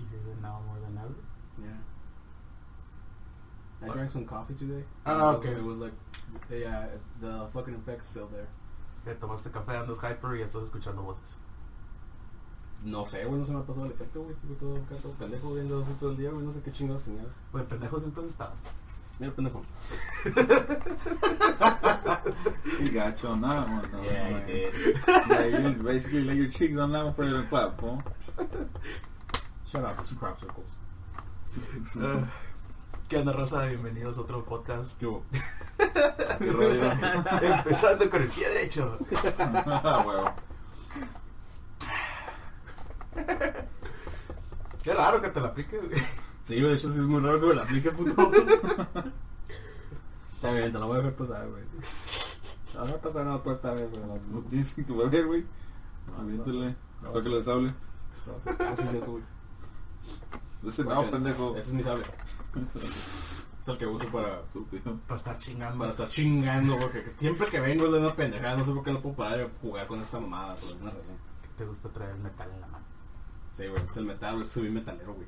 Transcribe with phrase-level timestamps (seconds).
[0.00, 1.14] Easier than now, more than ever.
[1.60, 1.78] Yeah.
[3.82, 4.84] I drank some coffee today.
[5.06, 5.52] Ah, It okay.
[5.52, 5.92] It was like,
[6.50, 6.86] yeah,
[7.20, 8.48] the fucking effect's still there.
[9.04, 11.34] Que tomaste café, andas hyper y estás escuchando voces.
[12.84, 14.34] No sé, güey, no se me ha pasado el efecto, güey.
[14.34, 16.44] Sigo todo acá, todo pendejo viendo así todo el día, güey.
[16.44, 17.26] No sé qué chingados tenías.
[17.52, 18.52] Pues pendejo siempre has estado.
[19.18, 19.60] Mira, pendejo.
[22.80, 23.82] You got you on that one.
[23.92, 24.02] though.
[24.02, 24.74] Yeah, Like, you did.
[25.52, 28.02] Yeah, you basically lay your cheeks on that one for the platform.
[29.70, 30.76] Shut up, it's crop circles.
[32.00, 32.24] Eh,
[33.08, 33.66] ¿Qué onda, raza?
[33.66, 34.98] Bienvenidos a otro podcast.
[34.98, 35.24] ¿Qué hubo?
[36.38, 36.92] Qué rollo.
[37.58, 38.98] Empezando con el pie derecho.
[39.38, 40.34] Ah, huevo.
[44.82, 46.00] Qué raro que te la aplique, güey.
[46.44, 48.30] Sí, de hecho sí es muy raro que me la apliques, puto.
[50.34, 51.64] Está bien, te la voy a dejar pasar, güey.
[52.72, 54.02] Te la voy a pasar nada esta vez, güey.
[54.30, 55.44] No tienes que ver, güey.
[56.18, 56.76] Aviéntale.
[57.02, 57.74] Sácale el sable.
[58.26, 59.39] no, Ese es yo, güey.
[60.66, 61.56] Ese no, pendejo.
[61.56, 62.04] Ese es mi sable.
[63.62, 64.42] Es el que uso para.
[65.06, 65.78] Para estar chingando.
[65.78, 68.56] para estar chingando, porque siempre que vengo es de una pendejada.
[68.56, 71.16] No sé por qué no puedo parar de jugar con esta mamada, por alguna razón.
[71.56, 72.84] Te gusta traer el metal en la mano.
[73.52, 75.26] Sí, güey, es el metal, güey, soy bien metalero, güey.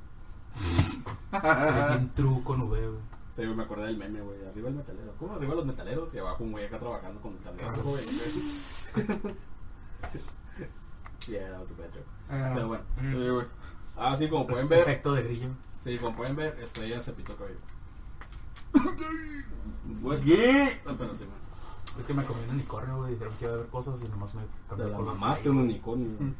[1.33, 3.01] Es true con V, güey.
[3.34, 4.47] Sí, güey, me acordé del meme, güey.
[4.47, 5.15] Arriba el metalero.
[5.19, 6.15] ¿Cómo arriba los metaleros?
[6.15, 8.03] Y abajo un güey acá trabajando con metaleros, güey.
[11.28, 12.06] yeah, that was a bad joke.
[12.28, 12.84] Pero bueno.
[13.97, 14.81] Ah, sí, como pueden ver.
[14.81, 15.48] Efecto de grillo.
[15.83, 17.59] Sí, como pueden ver, Estrella se pitó cabello.
[20.03, 20.19] What?
[20.87, 21.43] Ah, pero sí, man.
[22.01, 23.12] Es que me comí un unicornio, güey.
[23.12, 26.09] Dijeron que iba a haber cosas y nomás me Te cambié la mamaste un unicornio.
[26.19, 26.34] güey.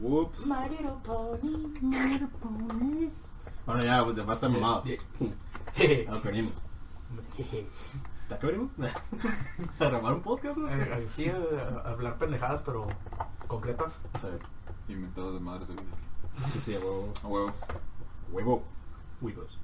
[0.00, 0.46] Whoops.
[0.46, 3.10] My little pony, my little pony.
[3.66, 4.84] Bueno, ya, pues, ya basta mamadas.
[4.86, 6.54] A lo que venimos.
[7.36, 7.68] Jeje.
[8.30, 8.70] ¿A qué venimos?
[9.80, 10.72] ¿A grabar un podcast, güey?
[10.72, 12.86] Eh, Sí, a- a hablar pendejadas, pero
[13.46, 14.02] concretas.
[14.18, 14.28] Sí,
[14.88, 15.84] Inventados de madre, seguro.
[16.52, 17.12] sí, sí, a huevo.
[17.22, 17.52] A huevo.
[18.32, 18.62] Huevo.
[19.20, 19.58] Huevos.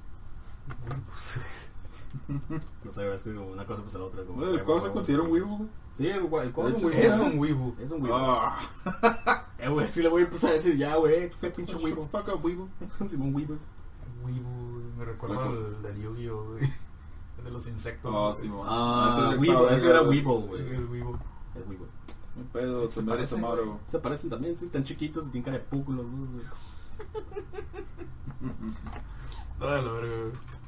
[2.83, 4.23] No sé, es que como una cosa pues a la otra.
[4.23, 4.93] Como ¿El huevo, cuadro se huevo.
[4.95, 5.69] considera un huevo, güey?
[5.97, 6.97] Sí, el cuadro es un sí,
[7.37, 7.75] huevo.
[7.79, 8.17] Es un un huevo.
[8.19, 8.59] Ah.
[9.57, 11.31] Eh, güey, sí le voy a empezar a decir ya, güey.
[11.31, 12.07] Qué pinche huevo.
[12.11, 12.67] fuck up, huevo.
[13.07, 13.55] Simón huevo.
[14.23, 14.49] Wibu,
[14.97, 15.67] me recuerda Huevo.
[15.77, 16.63] al del Yu-Gi-Oh, güey.
[17.39, 18.11] El de los insectos.
[18.15, 18.51] Ah, sí.
[18.65, 20.61] Ah, Ese Weeble, estaba ese era Weeble, güey.
[20.75, 21.17] El Wibu.
[21.55, 21.87] El Weeble.
[22.35, 23.39] No pedo, Se se parecen.
[23.39, 23.79] Amaro.
[23.89, 26.45] Se parecen también, sí, están chiquitos y tienen cara de puco los dos, güey.
[29.61, 30.15] Ah, la verga,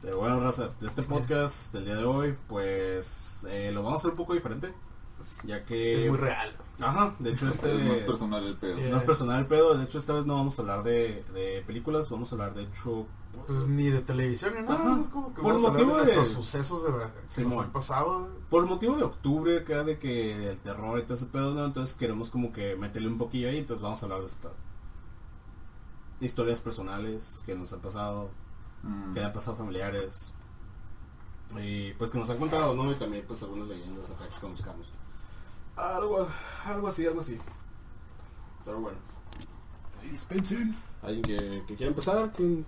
[0.02, 0.16] güey.
[0.16, 4.12] Bueno, raza, de este podcast del día de hoy, pues eh, lo vamos a hacer
[4.12, 4.74] un poco diferente.
[5.46, 6.06] Ya que.
[6.06, 6.56] Es muy real.
[6.80, 7.76] Ajá, de hecho, este.
[7.76, 8.78] Es más personal el pedo.
[8.78, 8.90] Yeah.
[8.90, 11.64] No es personal el pedo, de hecho esta vez no vamos a hablar de, de
[11.68, 13.08] películas, vamos a hablar de hecho...
[13.46, 14.92] Pues ni de televisión ni nada.
[14.92, 15.02] Ajá.
[15.02, 17.14] Es como que Por vamos a hablar de motivo de- nuestros sucesos de verdad.
[17.36, 18.30] Que nos han pasado.
[18.50, 21.66] Por motivo de octubre, acá de que el terror y todo ese pedo, ¿no?
[21.66, 24.56] Entonces queremos como que meterle un poquillo ahí, entonces vamos a hablar de ese pedo.
[26.20, 28.31] Historias personales que nos han pasado,
[28.84, 29.14] Mm.
[29.14, 30.34] que le han pasado familiares.
[31.59, 32.92] Y pues que nos han contado, ¿no?
[32.92, 34.88] Y también pues algunas leyendas acá que conozcamos.
[35.75, 36.28] Algo,
[36.66, 37.38] algo así, algo así.
[38.66, 38.98] Pero bueno.
[40.02, 40.75] Dispensen.
[41.02, 42.31] ¿Alguien que, que quiera empezar?
[42.36, 42.66] ¿Quién?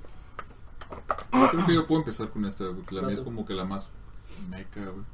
[1.52, 3.90] Creo que yo puedo empezar con esta, porque la mía es como que la más
[4.50, 5.06] meca, güey.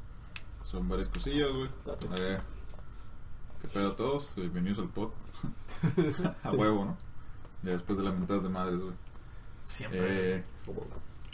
[0.63, 1.69] Son varias cosillas, güey.
[2.17, 2.39] Eh,
[3.61, 4.33] ¿Qué pedo a todos?
[4.35, 5.11] Bienvenidos al pod.
[6.43, 6.97] a huevo, ¿no?
[7.63, 8.93] Ya después de las mentadas de madres, güey.
[9.67, 10.37] Siempre.
[10.37, 10.43] Eh,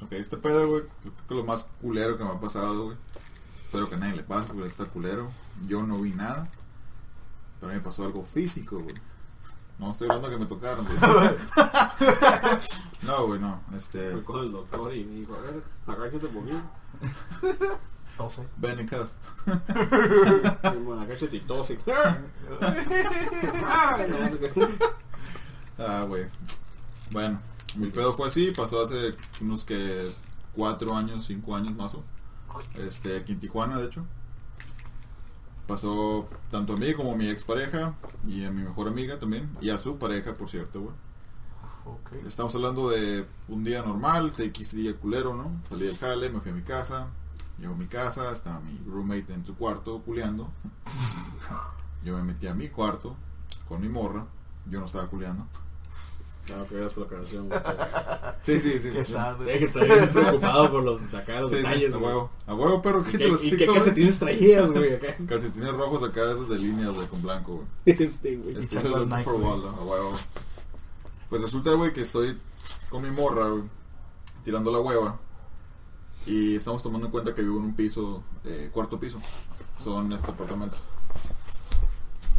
[0.01, 2.97] ok, este pedo, güey, creo que lo más culero que me ha pasado, güey.
[3.63, 5.31] Espero que a nadie le pase, güey, está culero.
[5.65, 6.49] Yo no vi nada.
[7.59, 8.95] Pero a mí me pasó algo físico, güey.
[9.81, 10.97] No estoy hablando que me tocaron, güey.
[13.07, 13.59] no, güey, no.
[13.75, 14.11] Este.
[14.11, 16.51] Fui con el doctor y me dijo, a ver, agáchate por mí.
[18.15, 18.47] 12.
[18.57, 19.09] Ben and Cuff.
[19.47, 21.79] Y, bueno, agáchate y tose.
[25.79, 26.27] Ah, güey.
[27.11, 27.41] Bueno,
[27.75, 29.09] mi pedo fue así, pasó hace
[29.41, 30.11] unos que
[30.53, 32.03] cuatro años, cinco años más o
[32.75, 34.05] Este, aquí en Tijuana, de hecho.
[35.71, 37.93] Pasó tanto a mí como a mi expareja
[38.27, 39.49] y a mi mejor amiga también.
[39.61, 42.27] Y a su pareja, por cierto, güey.
[42.27, 45.61] Estamos hablando de un día normal, de X día culero, ¿no?
[45.69, 47.07] Salí del jale, me fui a mi casa.
[47.57, 50.51] Llego a mi casa, estaba mi roommate en su cuarto culeando.
[52.03, 53.15] Yo me metí a mi cuarto
[53.65, 54.25] con mi morra.
[54.69, 55.47] Yo no estaba culeando.
[56.57, 57.47] No, que gracias por la aclaración.
[57.49, 57.59] güey.
[58.43, 58.89] Sí, sí, sí.
[58.91, 59.13] Qué sí.
[59.13, 59.59] sad, Ya güey.
[59.59, 62.09] que estoy bien preocupado por los, acá, los Sí, sí, detalles, a güey.
[62.11, 62.29] huevo.
[62.47, 65.15] A huevo, perro, ¿Y que qué, te los y qué calcetines traías, güey, acá?
[65.27, 67.67] Calcetines rojos acá, esos de líneas, güey, con blanco, güey.
[67.99, 68.57] Este, güey.
[68.57, 69.45] Este es el Nike, güey.
[69.45, 70.13] A huevo.
[71.29, 72.37] Pues resulta, güey, que estoy
[72.89, 73.63] con mi morra, güey,
[74.43, 75.19] tirando la hueva.
[76.25, 79.19] Y estamos tomando en cuenta que vivo en un piso, eh, cuarto piso.
[79.83, 80.79] Son este apartamentos.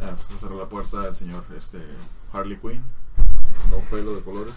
[0.01, 1.79] Ah, pues cerró la puerta el señor este,
[2.33, 2.83] Harley Quinn.
[3.73, 4.55] No pelo de colores.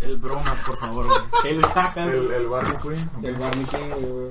[0.00, 1.18] El bromas, por favor, güey.
[1.56, 2.08] El jajas.
[2.12, 3.10] El, el Barney Queen.
[3.16, 3.24] ok.
[3.24, 4.30] El Barney King, güey.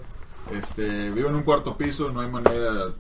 [0.52, 2.94] Este, vivo en un cuarto piso, no hay manera.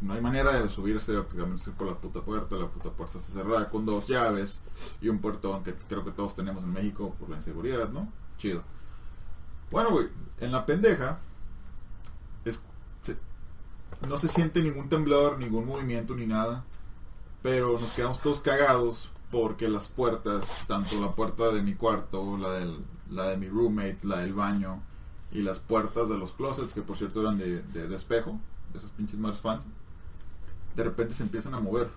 [0.00, 2.56] No hay manera de subirse prácticamente por la puta puerta.
[2.56, 4.60] La puta puerta está cerrada con dos llaves
[5.02, 8.10] y un puertón que creo que todos tenemos en México por la inseguridad, ¿no?
[8.38, 8.62] Chido.
[9.70, 10.08] Bueno, güey,
[10.38, 11.18] en la pendeja
[12.46, 12.62] es,
[13.02, 13.18] se-
[14.08, 16.64] no se siente ningún temblor, ningún movimiento ni nada.
[17.42, 22.52] Pero nos quedamos todos cagados porque las puertas, tanto la puerta de mi cuarto, la,
[22.52, 24.82] del, la de mi roommate, la del baño
[25.32, 28.38] y las puertas de los closets, que por cierto eran de, de, de espejo,
[28.72, 29.64] de esas pinches más fans,
[30.74, 31.88] de repente se empiezan a mover.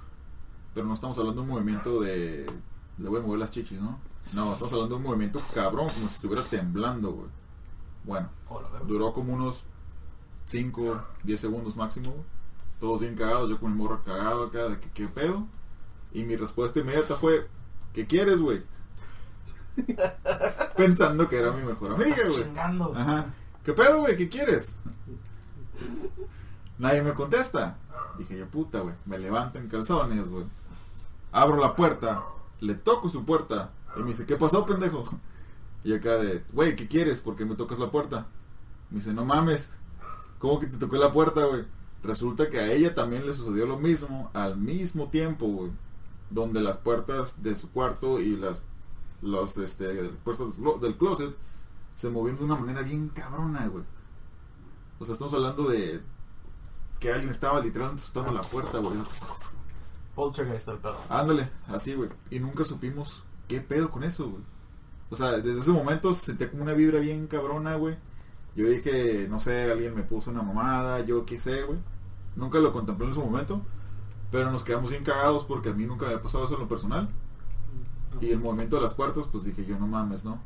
[0.74, 2.46] Pero no estamos hablando de un movimiento de.
[2.98, 4.00] Le voy a mover las chichis, ¿no?
[4.34, 7.30] No, estamos hablando de un movimiento cabrón, como si estuviera temblando, güey.
[8.06, 8.30] Bueno,
[8.88, 9.66] duró como unos
[10.46, 12.12] 5, 10 segundos máximo.
[12.12, 12.24] güey.
[12.84, 15.48] Todos bien cagados, yo con mi morro cagado acá de que qué pedo.
[16.12, 17.48] Y mi respuesta inmediata fue,
[17.94, 18.62] ¿qué quieres, güey?
[20.76, 22.44] Pensando que era mi mejor amiga, güey.
[22.44, 22.94] chingando.
[22.94, 23.28] Ajá.
[23.64, 24.18] ¿Qué pedo, güey?
[24.18, 24.76] ¿Qué quieres?
[26.78, 27.78] Nadie me contesta.
[28.18, 28.96] Dije yo, puta, güey.
[29.06, 30.44] Me levanto en calzones, güey.
[31.32, 32.26] Abro la puerta,
[32.60, 35.06] le toco su puerta y me dice, ¿qué pasó, pendejo?
[35.86, 37.22] Y acá de, güey, ¿qué quieres?
[37.22, 38.28] ¿Por qué me tocas la puerta?
[38.90, 39.70] Me dice, no mames.
[40.38, 41.64] ¿Cómo que te toqué la puerta, güey?
[42.04, 45.72] Resulta que a ella también le sucedió lo mismo al mismo tiempo, güey.
[46.30, 48.62] Donde las puertas de su cuarto y las
[49.22, 51.34] los este puertas del clo- del closet
[51.96, 53.86] se movieron de una manera bien cabrona, güey.
[55.00, 56.02] O sea, estamos hablando de
[57.00, 58.98] que alguien estaba literalmente soltando la puerta, güey.
[60.16, 60.98] Poltergeist el pedo.
[61.10, 62.10] Ándale, así, güey.
[62.30, 64.44] Y nunca supimos qué pedo con eso, güey.
[65.10, 67.98] O sea, desde ese momento sentía como una vibra bien cabrona, güey.
[68.56, 71.80] Yo dije, no sé, alguien me puso una mamada, yo qué sé, güey.
[72.36, 73.62] Nunca lo contemplé en ese momento.
[74.32, 77.08] Pero nos quedamos bien cagados porque a mí nunca había pasado eso en lo personal.
[78.22, 80.40] Y el movimiento de las puertas, pues dije yo, no mames, ¿no?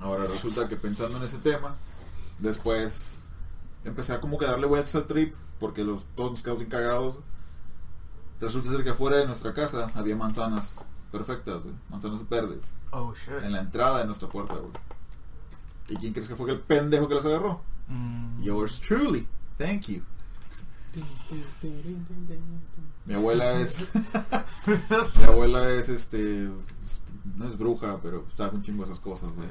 [0.00, 1.74] Ahora resulta que pensando en ese tema,
[2.38, 3.20] después
[3.84, 7.18] empecé a como que darle vueltas al trip, porque los, todos nos quedamos bien cagados.
[8.40, 10.74] Resulta ser que afuera de nuestra casa había manzanas
[11.12, 13.44] perfectas, güey, manzanas verdes, Oh shit.
[13.44, 14.72] en la entrada de nuestra puerta, güey.
[15.88, 17.60] ¿Y quién crees que fue el pendejo que las agarró?
[17.88, 18.40] Mm.
[18.42, 19.28] Yours truly.
[19.58, 20.02] Thank you.
[23.06, 23.78] Mi abuela es.
[25.18, 26.50] mi abuela es este.
[27.36, 29.48] No es bruja, pero sabe un chingo esas cosas, güey.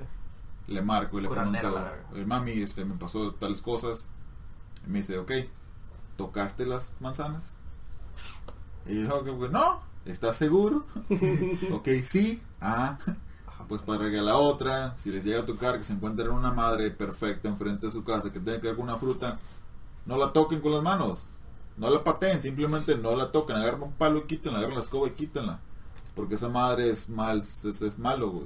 [0.68, 2.06] Le marco y le pregunto, la verga.
[2.14, 4.08] "Oye, mami, este, me pasó tales cosas.
[4.86, 5.32] Y me dice, ok,
[6.18, 7.56] ¿tocaste las manzanas?
[8.86, 10.86] Y yo, que, güey, no, ¿estás seguro?
[11.72, 12.98] ok, sí, ah,
[13.68, 16.52] pues para que a la otra, si les llega a tocar que se encuentren una
[16.52, 19.40] madre perfecta enfrente de su casa que tenga que ver con una fruta,
[20.06, 21.27] no la toquen con las manos.
[21.77, 23.56] No la pateen, simplemente no la toquen.
[23.56, 25.59] Agarren un palo y quítenla, agarren la escoba y quítenla.
[26.15, 28.45] Porque esa madre es mal, es, es malo, güey.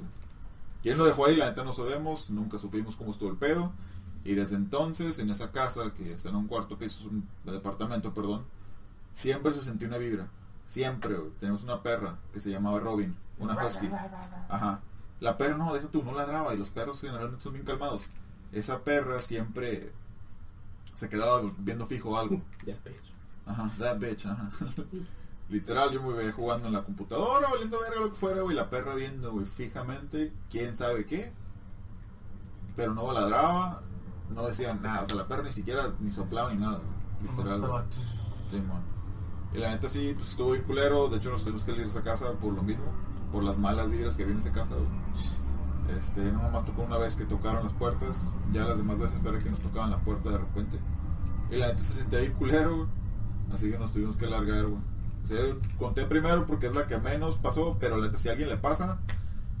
[0.82, 1.36] ¿Quién lo dejó ahí?
[1.36, 3.72] La neta no sabemos, nunca supimos cómo estuvo el pedo.
[4.24, 8.12] Y desde entonces, en esa casa, que está en un cuarto piso, es un departamento,
[8.14, 8.44] perdón,
[9.12, 10.28] siempre se sentía una vibra.
[10.66, 11.30] Siempre, güey.
[11.38, 13.88] Tenemos una perra que se llamaba Robin, una husky.
[14.48, 14.80] Ajá.
[15.20, 18.08] La perra no, deja tú, no ladraba y los perros generalmente son bien calmados.
[18.52, 19.92] Esa perra siempre
[20.96, 22.42] se quedaba viendo fijo algo.
[22.66, 23.12] Ya, bitch.
[23.46, 24.50] Ajá, that bitch, ajá.
[25.48, 28.68] Literal, yo me veía jugando en la computadora, valiendo verga lo que fuera, güey, la
[28.68, 31.32] perra viendo, güey, fijamente, quién sabe qué.
[32.74, 33.82] Pero no ladraba,
[34.34, 37.60] no decía nada, o sea, la perra ni siquiera ni soplaba ni nada, güey, literal.
[37.60, 37.84] güey.
[38.48, 38.82] Simón.
[39.54, 41.08] Y la neta sí, pues estuvo bien culero.
[41.08, 42.84] De hecho, nos tuvimos que ir a esa casa por lo mismo.
[43.32, 44.86] Por las malas vibras que en esa casa, güey.
[45.96, 48.16] Este, no nomás tocó una vez que tocaron las puertas.
[48.52, 50.78] Ya las demás veces era que nos tocaban la puerta de repente.
[51.50, 52.88] Y la neta se sentía bien culero.
[53.52, 54.82] Así que nos tuvimos que largar, güey.
[55.22, 55.38] O sea,
[55.78, 57.76] conté primero porque es la que menos pasó.
[57.78, 58.98] Pero la neta, si a alguien le pasa,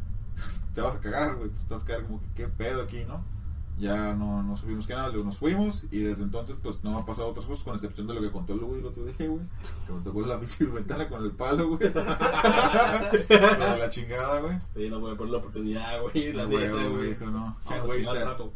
[0.74, 1.50] te vas a cagar, güey.
[1.50, 3.35] Te vas a cagar como que, ¿qué pedo aquí, no?
[3.78, 7.04] Ya no, no supimos que nada, luego nos fuimos y desde entonces pues no ha
[7.04, 9.40] pasado otras cosas con excepción de lo que contó el güey el otro día, güey,
[9.86, 11.92] que me tocó la pinche ventana con el palo, güey.
[13.28, 14.58] la, la chingada, güey.
[14.74, 16.32] Sí, no voy a poner la oportunidad, güey.
[16.32, 17.08] La Güey, neta, güey, güey.
[17.10, 17.32] dijo, no.
[17.40, 18.26] Vamos Can't a waste tirar that.
[18.32, 18.52] rato.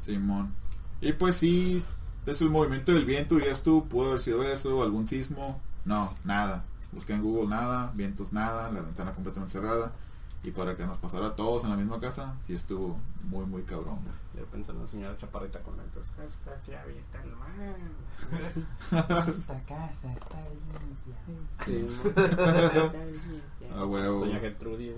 [0.00, 0.54] Simón.
[1.00, 1.82] Y pues sí,
[2.26, 5.60] es el movimiento del viento, dirías tú, pudo haber sido eso, algún sismo.
[5.84, 6.64] No, nada.
[6.92, 9.92] Busqué en Google nada, vientos nada, la ventana completamente cerrada.
[10.42, 13.62] Y para que nos pasara a todos en la misma casa, sí estuvo muy, muy
[13.62, 14.14] cabrón, güey.
[14.38, 16.06] Yo pensé en la señora chaparrita con lentes.
[16.24, 17.76] Es que ya viste el mar.
[19.28, 21.16] Esta casa está limpia.
[21.64, 21.86] Sí,
[23.76, 24.20] Ah, huevo.
[24.20, 24.94] Doña Gertrudis.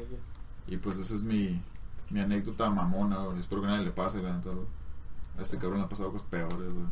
[0.68, 1.61] Y pues esa es mi,
[2.11, 3.40] mi anécdota mamona, güey.
[3.40, 4.50] Espero que a nadie le pase, la neta.
[5.38, 6.87] A este cabrón le han pasado cosas peores, güey.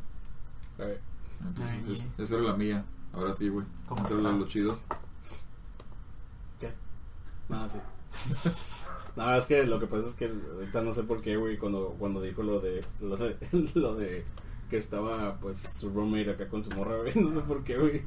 [1.40, 2.84] Entonces, Ay, es- esa era la mía.
[3.12, 3.64] Ahora sí, güey.
[3.86, 4.76] ¿Cómo Esa era lo chido.
[6.58, 6.72] ¿Qué?
[7.48, 7.78] Nada, sí.
[9.16, 11.96] Nada, es que lo que pasa es que ahorita no sé por qué, güey, cuando,
[11.98, 13.36] cuando dijo lo de, lo de,
[13.74, 14.24] lo de
[14.68, 18.02] que estaba, pues, su roommate acá con su morra, güey, no sé por qué, güey.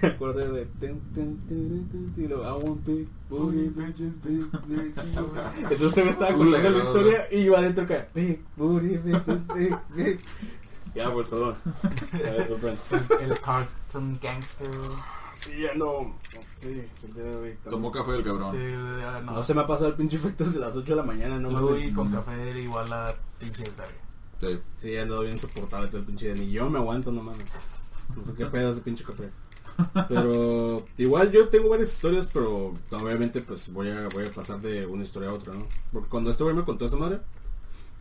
[0.00, 0.64] Me acordé de...
[0.80, 4.46] tin, tin, tin, tin, tin, lo, I want big booty bitches, big.
[5.70, 10.20] Entonces me estaba contando la historia y iba adentro acá, big booty bitches, big, big.
[10.94, 11.56] Ya, pues, perdón.
[13.20, 14.70] El cartoon gangster.
[15.36, 16.16] Sí, ya no.
[16.56, 17.58] Sí, el día de hoy.
[17.68, 18.52] Tomó café el cabrón.
[18.52, 18.58] Sí,
[19.00, 19.32] ya no.
[19.32, 21.50] No se me ha pasado el pinche efecto desde las 8 de la mañana, no
[21.50, 21.84] mames.
[21.84, 23.92] y con café era igual a pinche verga.
[24.40, 24.60] Sí.
[24.76, 26.44] Sí, ando bien insoportable todo el pinche día.
[26.44, 27.46] Ni yo me aguanto, no mames.
[28.16, 29.28] No sé qué pedo ese pinche café.
[30.08, 34.86] Pero igual yo tengo varias historias, pero obviamente pues voy a, voy a pasar de
[34.86, 35.66] una historia a otra, ¿no?
[35.92, 37.20] Porque cuando este güey me contó esa madre,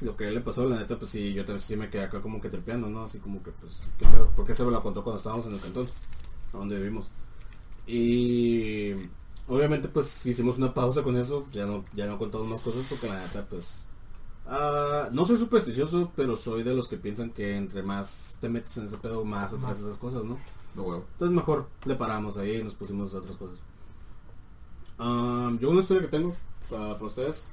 [0.01, 2.03] lo que a él le pasó, la neta, pues sí, yo también sí me quedé
[2.03, 3.03] acá como que trepeando, ¿no?
[3.03, 4.31] Así como que pues, ¿qué pedo?
[4.35, 5.87] Porque se me la contó cuando estábamos en el cantón,
[6.53, 7.09] a donde vivimos.
[7.85, 8.93] Y
[9.47, 12.85] obviamente pues hicimos una pausa con eso, ya no, ya no he contado más cosas
[12.89, 13.87] porque la neta pues...
[14.47, 18.77] ah, no soy supersticioso, pero soy de los que piensan que entre más te metes
[18.77, 20.39] en ese pedo, más atraes esas cosas, ¿no?
[20.75, 21.05] No huevo.
[21.13, 23.59] Entonces mejor le paramos ahí y nos pusimos a otras cosas.
[24.97, 26.33] Um, yo una historia que tengo
[26.69, 27.45] para, para ustedes,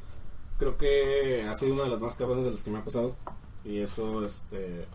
[0.59, 3.17] creo que ha sido una de las más cabronas de las que me ha pasado.
[3.65, 4.87] Y eso, este,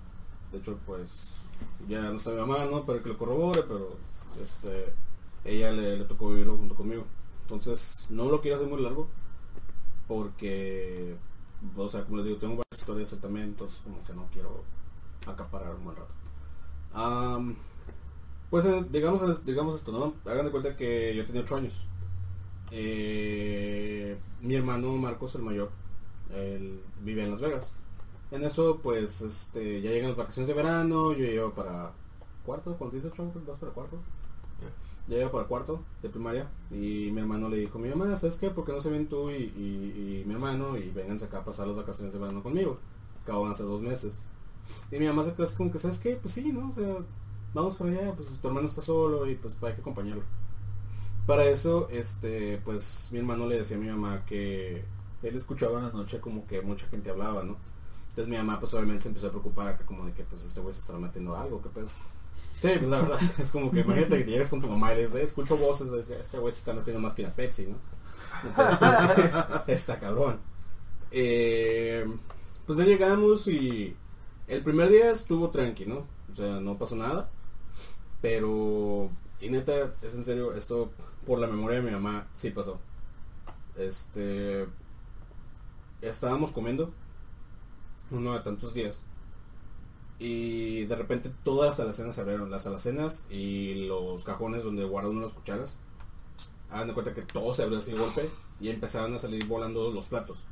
[0.51, 1.33] de hecho, pues
[1.87, 2.85] ya no está mi mamá, ¿no?
[2.85, 3.95] Para que lo corrobore, pero
[4.43, 4.93] este,
[5.45, 7.05] ella le, tocó vivirlo junto conmigo.
[7.43, 9.07] Entonces, no lo quiero hacer muy largo,
[10.07, 11.15] porque,
[11.77, 14.63] o sea, como les digo, tengo varias historias yo también, entonces como que no quiero
[15.27, 16.13] acaparar un buen rato.
[18.49, 20.13] Pues eh, digamos, digamos esto, ¿no?
[20.31, 21.87] Hagan de cuenta que yo tenía 8 años.
[22.71, 25.71] Eh, mi hermano Marcos, el mayor,
[26.33, 27.73] él vive en Las Vegas.
[28.31, 31.91] En eso, pues, este, ya llegan las vacaciones de verano, yo llevo para
[32.45, 33.99] cuarto, cuando dice 8 vas para cuarto.
[35.07, 38.50] Ya llevo para cuarto de primaria y mi hermano le dijo mi mamá, ¿sabes qué?
[38.50, 41.67] ¿Por qué no se ven tú y, y- mi hermano y vénganse acá a pasar
[41.67, 42.79] las vacaciones de verano conmigo?
[43.24, 44.19] Acaban hace dos meses.
[44.91, 46.15] Y mi mamá se quedó así como que, ¿sabes qué?
[46.17, 46.69] Pues sí, ¿no?
[46.69, 46.97] O sea,
[47.53, 50.24] vamos para allá, pues tu hermano está solo y pues hay que acompañarlo.
[51.25, 54.83] Para eso, este, pues mi hermano le decía a mi mamá que
[55.24, 57.57] él escuchaba en la noche como que mucha gente hablaba, ¿no?
[58.09, 60.62] Entonces mi mamá pues obviamente se empezó a preocupar acá como de que pues este
[60.62, 61.88] güey se estará metiendo algo, ¿qué pedo?
[62.62, 65.01] Sí, pues la verdad, es como que imagínate que llegas con tu mamá y le
[65.03, 67.77] dices, "Eh, escucho voces, güey, este güey se está metiendo más que una Pepsi, ¿no?
[68.43, 69.31] Entonces,
[69.67, 70.39] está cabrón.
[71.12, 72.05] Eh,
[72.65, 73.95] pues ya llegamos y
[74.47, 76.05] el primer día estuvo tranqui, ¿no?
[76.31, 77.29] O sea, no pasó nada.
[78.21, 79.09] Pero,
[79.39, 80.91] y neta, es en serio, esto
[81.25, 82.79] por la memoria de mi mamá sí pasó.
[83.77, 84.65] Este,
[86.01, 86.91] estábamos comiendo
[88.12, 89.01] uno de tantos días.
[90.17, 95.22] Y de repente todas las alacenas se abrieron, las alacenas y los cajones donde guardan
[95.22, 95.77] las cucharas.
[96.69, 98.29] Hagan de cuenta que todo se abrió así golpe
[98.60, 100.45] y empezaron a salir volando los platos.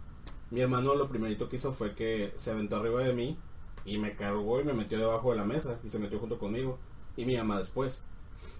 [0.51, 3.38] Mi hermano lo primerito que hizo fue que se aventó arriba de mí
[3.86, 6.77] y me cargó y me metió debajo de la mesa y se metió junto conmigo.
[7.15, 8.03] Y mi mamá después.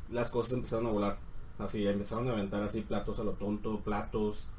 [0.10, 1.20] Las cosas empezaron a volar.
[1.60, 4.50] Así, empezaron a aventar así platos a lo tonto, platos,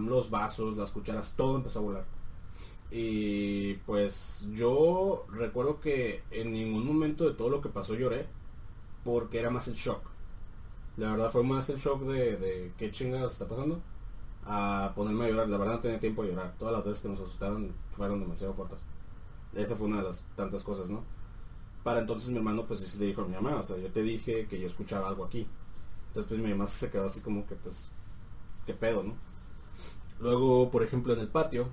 [0.00, 2.04] los vasos, las cucharas, todo empezó a volar.
[2.94, 8.26] Y pues yo recuerdo que en ningún momento de todo lo que pasó lloré
[9.02, 10.02] porque era más el shock.
[10.98, 13.80] La verdad fue más el shock de, de qué chingados está pasando
[14.44, 15.48] a ponerme a llorar.
[15.48, 16.54] La verdad no tenía tiempo de llorar.
[16.58, 18.80] Todas las veces que nos asustaron fueron demasiado fuertes.
[19.54, 21.02] Esa fue una de las tantas cosas, ¿no?
[21.82, 24.02] Para entonces mi hermano pues sí le dijo a mi mamá, o sea, yo te
[24.02, 25.48] dije que yo escuchaba algo aquí.
[26.08, 27.88] Entonces pues mi mamá se quedó así como que pues,
[28.66, 29.14] qué pedo, ¿no?
[30.20, 31.68] Luego, por ejemplo, en el patio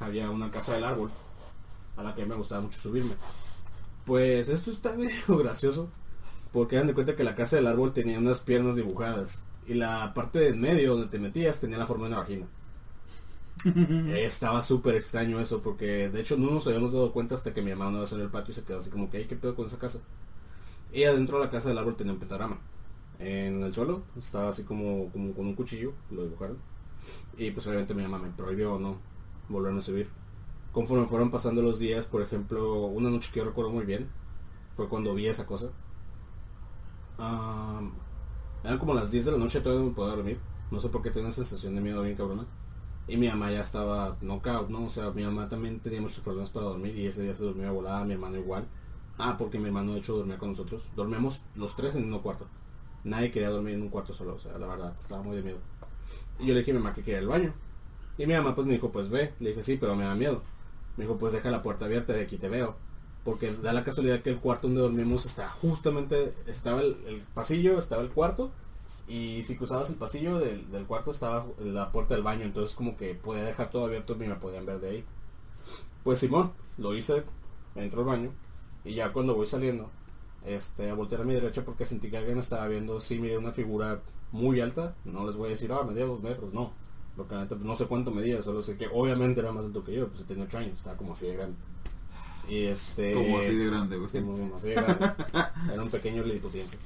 [0.00, 1.10] había una casa del árbol
[1.96, 3.14] a la que me gustaba mucho subirme.
[4.04, 5.90] Pues esto está medio gracioso
[6.52, 10.14] porque dan de cuenta que la casa del árbol tenía unas piernas dibujadas y la
[10.14, 12.46] parte de en medio donde te metías tenía la forma de una vagina.
[14.16, 17.70] Estaba súper extraño eso porque de hecho no nos habíamos dado cuenta hasta que mi
[17.74, 19.36] mamá no iba a salir al patio y se quedó así como que, "Ay, ¿qué
[19.36, 20.00] pedo con esa casa?
[20.92, 22.58] Y adentro de la casa del árbol tenía un pentagrama.
[23.18, 26.58] En el suelo estaba así como, como con un cuchillo, lo dibujaron.
[27.38, 28.98] Y pues obviamente mi mamá me prohibió no
[29.48, 30.10] volverme a subir.
[30.72, 34.08] Conforme fueron pasando los días, por ejemplo, una noche que yo recuerdo muy bien,
[34.76, 35.70] fue cuando vi esa cosa.
[37.18, 37.80] Ah,
[38.62, 40.38] eran como las 10 de la noche, todavía no me podía dormir.
[40.70, 42.46] No sé por qué tenía una sensación de miedo bien cabrona.
[43.08, 44.84] Y mi mamá ya estaba knockout, ¿no?
[44.84, 47.70] O sea, mi mamá también tenía muchos problemas para dormir y ese día se de
[47.70, 48.66] volada, mi hermano igual.
[49.18, 50.88] Ah, porque mi hermano de hecho dormía con nosotros.
[50.96, 52.46] Dormíamos los tres en un cuarto.
[53.04, 55.58] Nadie quería dormir en un cuarto solo, o sea, la verdad, estaba muy de miedo.
[56.40, 57.54] Y yo le dije a mi mamá que quería al baño.
[58.18, 59.34] Y mi mamá pues me dijo, pues ve.
[59.40, 60.42] Le dije, sí, pero me da miedo.
[60.96, 62.76] Me dijo, pues deja la puerta abierta, de aquí te veo.
[63.24, 68.02] Porque da la casualidad que el cuarto donde dormimos estaba justamente, estaba el, pasillo, estaba
[68.02, 68.52] el cuarto
[69.08, 72.96] Y si cruzabas el pasillo del, del cuarto estaba la puerta del baño, entonces como
[72.96, 75.04] que podía dejar todo abierto y me podían ver de ahí.
[76.04, 77.24] Pues Simón, lo hice,
[77.74, 78.32] entro al baño
[78.86, 79.90] y ya cuando voy saliendo,
[80.44, 83.50] este, a voltear a mi derecha porque sentí que alguien estaba viendo, sí miré una
[83.50, 86.72] figura muy alta, no les voy a decir, ah, medía dos metros, no.
[87.16, 89.82] Porque la neta, pues, no sé cuánto medía, solo sé que obviamente era más alto
[89.82, 91.56] que yo, pues tenía 8 años, estaba como así de grande.
[92.48, 93.14] Y este...
[93.14, 94.10] Como así de grande, güey.
[94.10, 95.06] Como así de grande.
[95.72, 96.78] Era un pequeño liliputiense.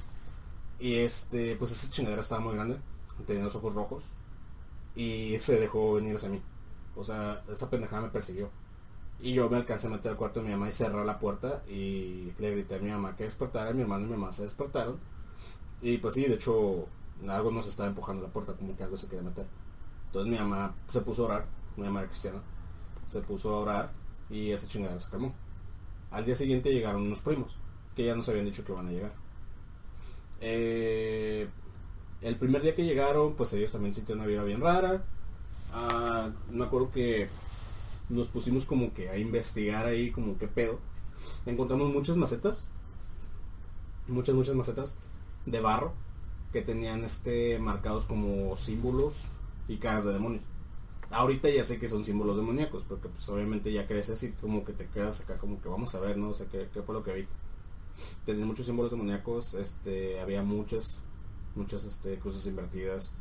[0.78, 2.78] Y este, pues esa chingadera estaba muy grande,
[3.26, 4.04] tenía los ojos rojos
[4.94, 6.40] y se dejó venir hacia mí.
[6.96, 8.50] O sea, esa pendejada me persiguió.
[9.20, 11.62] Y yo me alcancé a meter al cuarto de mi mamá y cerrar la puerta
[11.68, 14.98] y le grité a mi mamá que despertara, mi hermano y mi mamá se despertaron.
[15.82, 16.86] Y pues sí, de hecho,
[17.28, 19.44] algo nos estaba empujando la puerta, como que algo se quería meter.
[20.10, 22.42] Entonces mi mamá se puso a orar, mi mamá era cristiana,
[23.06, 23.92] se puso a orar
[24.28, 25.32] y esa chingadera se calmó.
[26.10, 27.56] Al día siguiente llegaron unos primos,
[27.94, 29.12] que ya nos habían dicho que iban a llegar.
[30.40, 31.48] Eh,
[32.22, 35.04] el primer día que llegaron, pues ellos también sintieron una vida bien rara.
[35.72, 37.28] Ah, me acuerdo que
[38.08, 40.80] nos pusimos como que a investigar ahí como qué pedo.
[41.46, 42.64] Encontramos muchas macetas,
[44.08, 44.98] muchas, muchas macetas
[45.46, 45.92] de barro
[46.52, 49.28] que tenían este marcados como símbolos
[49.70, 50.42] y caras de demonios.
[51.10, 54.72] Ahorita ya sé que son símbolos demoníacos, porque pues obviamente ya creces y como que
[54.72, 57.12] te quedas acá como que vamos a ver, no sé qué, qué fue lo que
[57.14, 57.26] vi
[58.24, 61.00] tenía muchos símbolos demoníacos, este, había muchas,
[61.54, 63.12] muchas este, cruces invertidas.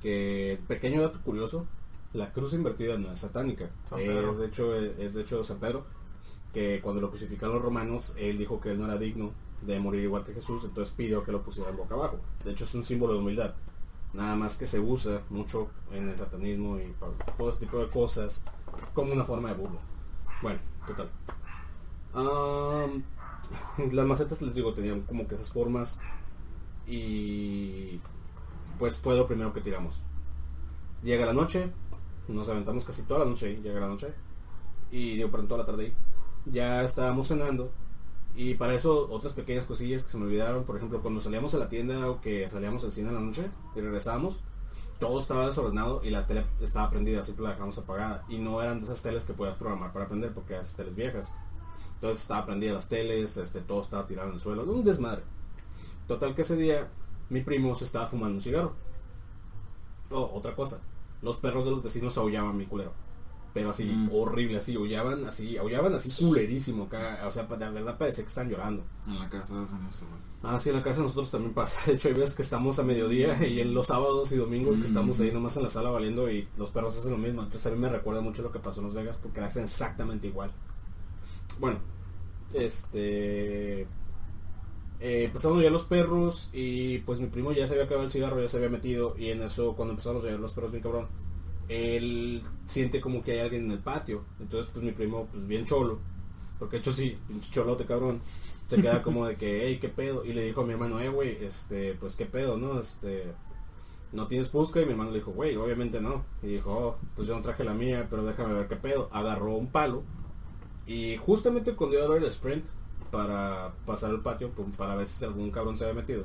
[0.00, 1.66] Que, pequeño dato curioso,
[2.12, 5.84] la cruz invertida no es satánica, es de hecho, es de hecho San Pedro,
[6.52, 9.32] que cuando lo crucificaron los romanos, él dijo que él no era digno
[9.62, 12.20] de morir igual que Jesús, entonces pidió que lo pusieran boca abajo.
[12.44, 13.54] De hecho es un símbolo de humildad.
[14.12, 17.88] Nada más que se usa mucho en el satanismo y para todo ese tipo de
[17.88, 18.42] cosas
[18.94, 19.78] como una forma de burlo.
[20.42, 21.10] Bueno, total.
[23.92, 26.00] las macetas, les digo, tenían como que esas formas.
[26.86, 28.00] Y
[28.78, 30.00] pues fue lo primero que tiramos.
[31.02, 31.70] Llega la noche,
[32.28, 34.14] nos aventamos casi toda la noche llega la noche.
[34.90, 35.92] Y digo, pronto toda la tarde.
[36.46, 37.70] Ya estábamos cenando.
[38.38, 40.62] Y para eso, otras pequeñas cosillas que se me olvidaron.
[40.62, 43.50] Por ejemplo, cuando salíamos a la tienda o que salíamos al cine en la noche
[43.74, 44.42] y regresábamos,
[45.00, 48.24] todo estaba desordenado y la tele estaba prendida, que la dejamos apagada.
[48.28, 51.32] Y no eran de esas teles que puedas programar para prender porque eran teles viejas.
[51.94, 55.24] Entonces estaba prendida las teles, este, todo estaba tirado en el suelo, un desmadre.
[56.06, 56.88] Total que ese día
[57.30, 58.72] mi primo se estaba fumando un cigarro.
[60.12, 60.78] Oh, otra cosa,
[61.22, 62.92] los perros de los vecinos aullaban mi culero.
[63.54, 64.10] Pero así, mm.
[64.12, 67.24] horrible, así, aullaban así, aullaban así culerísimo acá.
[67.26, 68.84] O sea, de verdad parecía que están llorando.
[69.06, 70.04] En la casa hacen eso,
[70.42, 71.80] Ah, sí, en la casa nosotros también pasa.
[71.86, 74.86] De hecho, hay veces que estamos a mediodía y en los sábados y domingos que
[74.86, 77.42] estamos ahí nomás en la sala valiendo y los perros hacen lo mismo.
[77.42, 80.28] Entonces a mí me recuerda mucho lo que pasó en Las Vegas porque hacen exactamente
[80.28, 80.52] igual.
[81.58, 81.80] Bueno,
[82.52, 83.86] este.
[85.00, 88.10] Eh, empezaron a llegar los perros y pues mi primo ya se había acabado el
[88.10, 90.82] cigarro, ya se había metido y en eso cuando empezaron a llegar los perros bien
[90.82, 91.06] cabrón,
[91.68, 94.24] él siente como que hay alguien en el patio.
[94.40, 95.98] Entonces pues mi primo pues bien cholo,
[96.58, 97.18] porque de hecho sí,
[97.50, 98.20] cholote cabrón,
[98.66, 100.24] se queda como de que, hey, qué pedo.
[100.24, 102.78] Y le dijo a mi hermano, eh, güey, este, pues qué pedo, ¿no?
[102.78, 103.32] Este,
[104.12, 106.24] no tienes fusca y mi hermano le dijo, güey, obviamente no.
[106.42, 109.08] Y dijo, oh, pues yo no traje la mía, pero déjame ver qué pedo.
[109.12, 110.02] Agarró un palo
[110.88, 112.66] y justamente cuando iba a dar el sprint
[113.10, 116.24] para pasar al patio, para ver si algún cabrón se había metido,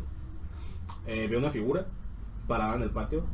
[1.05, 1.85] eh, vi una figura
[2.47, 3.25] parada en el patio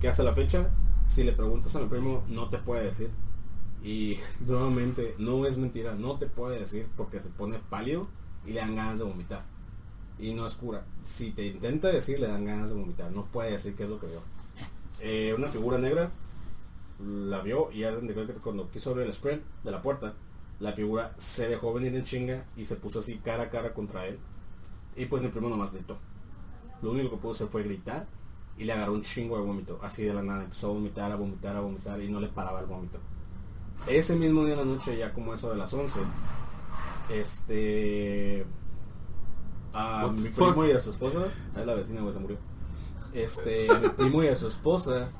[0.00, 0.70] que hasta la fecha,
[1.06, 3.10] si le preguntas a mi primo, no te puede decir.
[3.82, 8.08] Y nuevamente, no es mentira, no te puede decir porque se pone pálido
[8.46, 9.44] y le dan ganas de vomitar.
[10.18, 10.84] Y no es cura.
[11.02, 13.10] Si te intenta decir, le dan ganas de vomitar.
[13.10, 14.22] No puede decir qué es lo que vio.
[15.00, 16.10] Eh, una figura negra
[17.04, 17.82] la vio y
[18.42, 20.14] cuando quiso abrir el sprint de la puerta,
[20.60, 24.06] la figura se dejó venir en chinga y se puso así cara a cara contra
[24.06, 24.18] él.
[24.94, 25.98] Y pues mi primo nomás gritó.
[26.82, 28.06] Lo único que pudo hacer fue gritar
[28.58, 30.44] y le agarró un chingo de vómito, así de la nada.
[30.44, 32.98] Empezó a vomitar, a vomitar, a vomitar y no le paraba el vómito.
[33.86, 36.00] Ese mismo día de la noche, ya como eso de las 11,
[37.10, 38.46] este.
[39.74, 42.36] A mi primo y a su esposa, es la vecina, güey, se murió.
[43.14, 45.10] Este, a mi primo y a su esposa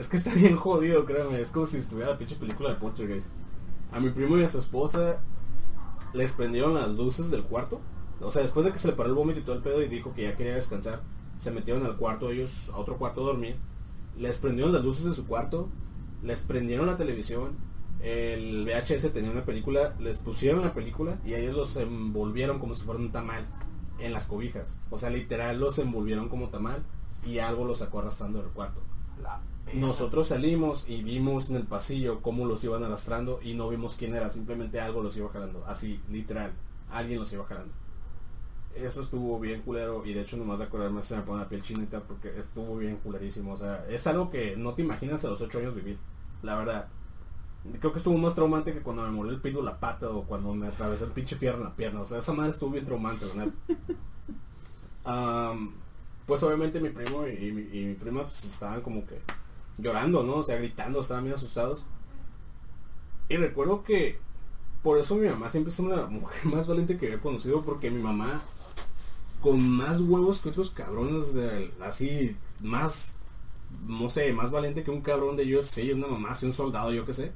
[0.00, 1.38] es que está bien jodido, créeme.
[1.38, 3.32] Es como si estuviera la pinche película de Poltergeist.
[3.92, 5.20] A mi primo y a su esposa
[6.14, 7.82] les prendieron las luces del cuarto.
[8.22, 9.88] O sea, después de que se le paró el vómito y todo el pedo y
[9.88, 11.02] dijo que ya quería descansar,
[11.40, 13.56] se metieron al cuarto ellos, a otro cuarto a dormir.
[14.18, 15.70] Les prendieron las luces de su cuarto,
[16.22, 17.56] les prendieron la televisión,
[18.02, 22.84] el VHS tenía una película, les pusieron la película y ellos los envolvieron como si
[22.84, 23.46] fueran un tamal
[23.98, 24.78] en las cobijas.
[24.90, 26.84] O sea, literal los envolvieron como tamal
[27.24, 28.82] y algo los sacó arrastrando del cuarto.
[29.72, 34.14] Nosotros salimos y vimos en el pasillo cómo los iban arrastrando y no vimos quién
[34.14, 36.52] era, simplemente algo los iba jalando, así, literal,
[36.90, 37.72] alguien los iba jalando.
[38.74, 41.62] Eso estuvo bien culero y de hecho nomás de acordarme se me pone la piel
[41.62, 43.52] chinita porque estuvo bien culerísimo.
[43.52, 45.98] O sea, es algo que no te imaginas a los 8 años vivir,
[46.42, 46.88] la verdad.
[47.78, 50.54] Creo que estuvo más traumante que cuando me mordió el pito la pata o cuando
[50.54, 52.00] me atravesó el pinche fierro en la pierna.
[52.00, 53.26] O sea, esa madre estuvo bien traumante.
[55.04, 55.72] Am,
[56.26, 59.20] pues obviamente mi primo y, y mi, y mi prima pues, estaban como que
[59.78, 60.36] llorando, ¿no?
[60.36, 61.86] O sea, gritando, estaban bien asustados.
[63.28, 64.18] Y recuerdo que
[64.82, 68.02] por eso mi mamá siempre es una mujer más valiente que he conocido porque mi
[68.02, 68.40] mamá
[69.42, 71.36] con más huevos que otros cabrones,
[71.80, 73.16] así más
[73.86, 76.92] no sé, más valiente que un cabrón de yo sé, una mamá, así un soldado,
[76.92, 77.32] yo qué sé.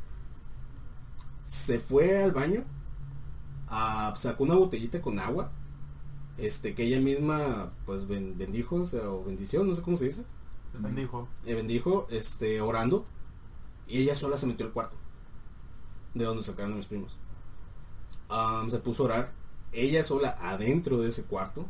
[1.45, 2.65] Se fue al baño,
[3.69, 5.51] a, sacó una botellita con agua,
[6.39, 10.07] este, que ella misma, pues, ben- bendijo, o sea, o bendición, no sé cómo se
[10.07, 10.25] dice,
[10.75, 11.29] Bendijo.
[11.47, 13.05] eh, bendijo, este, orando,
[13.87, 14.97] y ella sola se metió al cuarto,
[16.15, 17.17] de donde sacaron a mis primos.
[18.69, 19.33] Se puso a orar,
[19.73, 21.67] ella sola adentro de ese cuarto,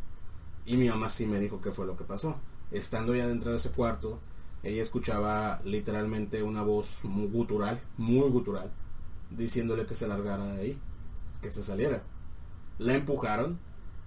[0.66, 2.37] y mi mamá sí me dijo qué fue lo que pasó.
[2.70, 4.18] Estando ya dentro de ese cuarto,
[4.62, 8.70] ella escuchaba literalmente una voz muy gutural, muy gutural,
[9.31, 10.79] diciéndole que se largara de ahí,
[11.42, 12.03] que se saliera.
[12.79, 13.59] La empujaron,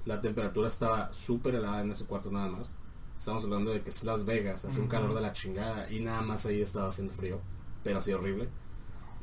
[0.06, 2.74] la temperatura estaba súper helada en ese cuarto nada más.
[3.18, 6.22] Estamos hablando de que es Las Vegas, hace un calor de la chingada y nada
[6.22, 7.40] más ahí estaba haciendo frío,
[7.84, 8.50] pero así horrible.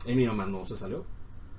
[0.06, 1.04] Y mi mamá no se salió.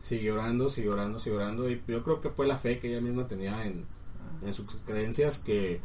[0.02, 3.02] Siguió orando, siguió orando, siguió orando y yo creo que fue la fe que ella
[3.02, 3.86] misma tenía en,
[4.44, 5.82] en sus creencias que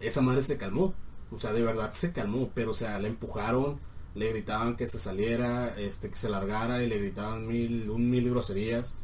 [0.00, 0.94] esa madre se calmó.
[1.30, 3.80] O sea, de verdad se calmó, pero o sea, la empujaron,
[4.14, 8.30] le gritaban que se saliera, este, que se largara y le gritaban mil, un mil
[8.30, 8.94] groserías.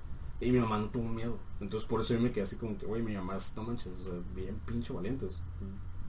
[0.41, 1.39] Y mi mamá no tuvo miedo.
[1.61, 4.05] Entonces por eso yo me quedé así como que, güey, mi mamá no manches, o
[4.05, 5.41] sea, bien pinche valientes.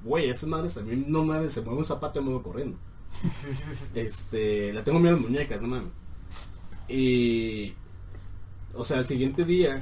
[0.03, 2.77] Güey, esas madres a mí no mames, se mueve un zapato y me voy corriendo.
[3.95, 5.89] Este, la tengo miedo a las muñecas, no mames.
[6.87, 7.73] Y,
[8.73, 9.81] o sea, el siguiente día,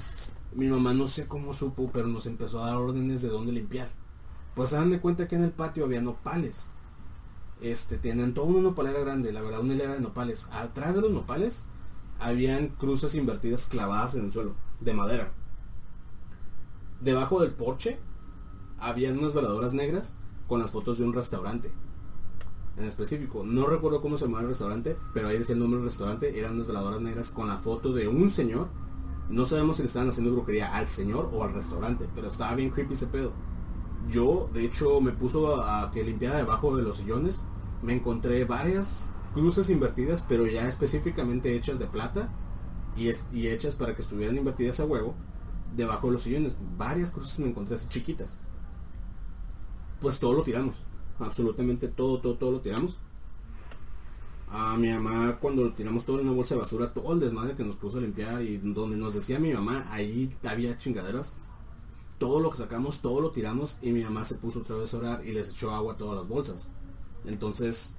[0.57, 3.91] mi mamá no sé cómo supo, pero nos empezó a dar órdenes de dónde limpiar.
[4.55, 6.69] Pues se dan de cuenta que en el patio había nopales.
[7.61, 10.49] Este, tienen toda una nopalera grande, la verdad, una hilera de nopales.
[10.51, 11.65] Atrás de los nopales
[12.19, 15.31] habían cruces invertidas clavadas en el suelo, de madera.
[17.01, 17.99] Debajo del porche
[18.79, 20.15] habían unas veladoras negras
[20.47, 21.71] con las fotos de un restaurante
[22.77, 23.43] en específico.
[23.43, 26.39] No recuerdo cómo se llamaba el restaurante, pero ahí decía el nombre del restaurante.
[26.39, 28.69] Eran unas veladoras negras con la foto de un señor.
[29.29, 32.69] No sabemos si le estaban haciendo brujería al señor o al restaurante, pero estaba bien
[32.69, 33.33] creepy ese pedo.
[34.09, 37.43] Yo, de hecho, me puso a, que limpiara debajo de los sillones.
[37.81, 42.29] Me encontré varias cruces invertidas, pero ya específicamente hechas de plata
[42.95, 45.13] y, y hechas para que estuvieran invertidas a huevo
[45.75, 46.55] debajo de los sillones.
[46.77, 48.39] Varias cruces me encontré así chiquitas.
[49.99, 50.83] Pues todo lo tiramos.
[51.19, 52.97] Absolutamente todo, todo, todo lo tiramos.
[54.49, 57.65] A mi mamá, cuando tiramos todo en una bolsa de basura, todo el desmadre que
[57.65, 61.35] nos puso a limpiar y donde nos decía mi mamá, ahí había chingaderas.
[62.17, 64.97] Todo lo que sacamos, todo lo tiramos y mi mamá se puso otra vez a
[64.97, 66.69] orar y les echó agua a todas las bolsas.
[67.25, 67.93] Entonces,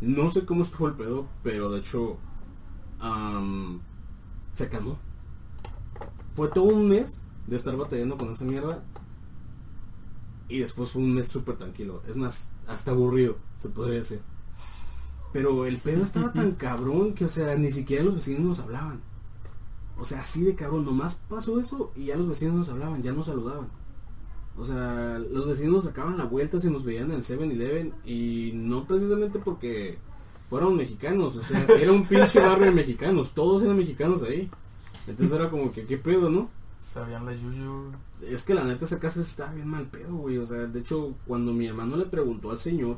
[0.00, 2.18] no sé cómo estuvo el pedo, pero de hecho,
[2.98, 3.80] am,
[4.52, 4.98] se calmó.
[6.32, 8.84] Fue todo un mes de estar batallando con esa mierda
[10.48, 12.02] y después fue un mes súper tranquilo.
[12.08, 14.20] Es más, hasta aburrido, se podría decir.
[15.36, 19.02] Pero el pedo estaba tan cabrón que, o sea, ni siquiera los vecinos nos hablaban.
[19.98, 23.12] O sea, así de cabrón, nomás pasó eso y ya los vecinos nos hablaban, ya
[23.12, 23.68] nos saludaban.
[24.56, 28.86] O sea, los vecinos sacaban la vuelta si nos veían en el 7-Eleven y no
[28.86, 29.98] precisamente porque
[30.48, 34.48] fueron mexicanos, o sea, era un pinche barrio de mexicanos, todos eran mexicanos ahí.
[35.06, 36.48] Entonces era como que, ¿qué pedo, no?
[36.78, 37.92] Sabían la yuyu.
[38.22, 40.38] Es que la neta esa casa está bien mal pedo, güey.
[40.38, 42.96] O sea, de hecho, cuando mi hermano le preguntó al señor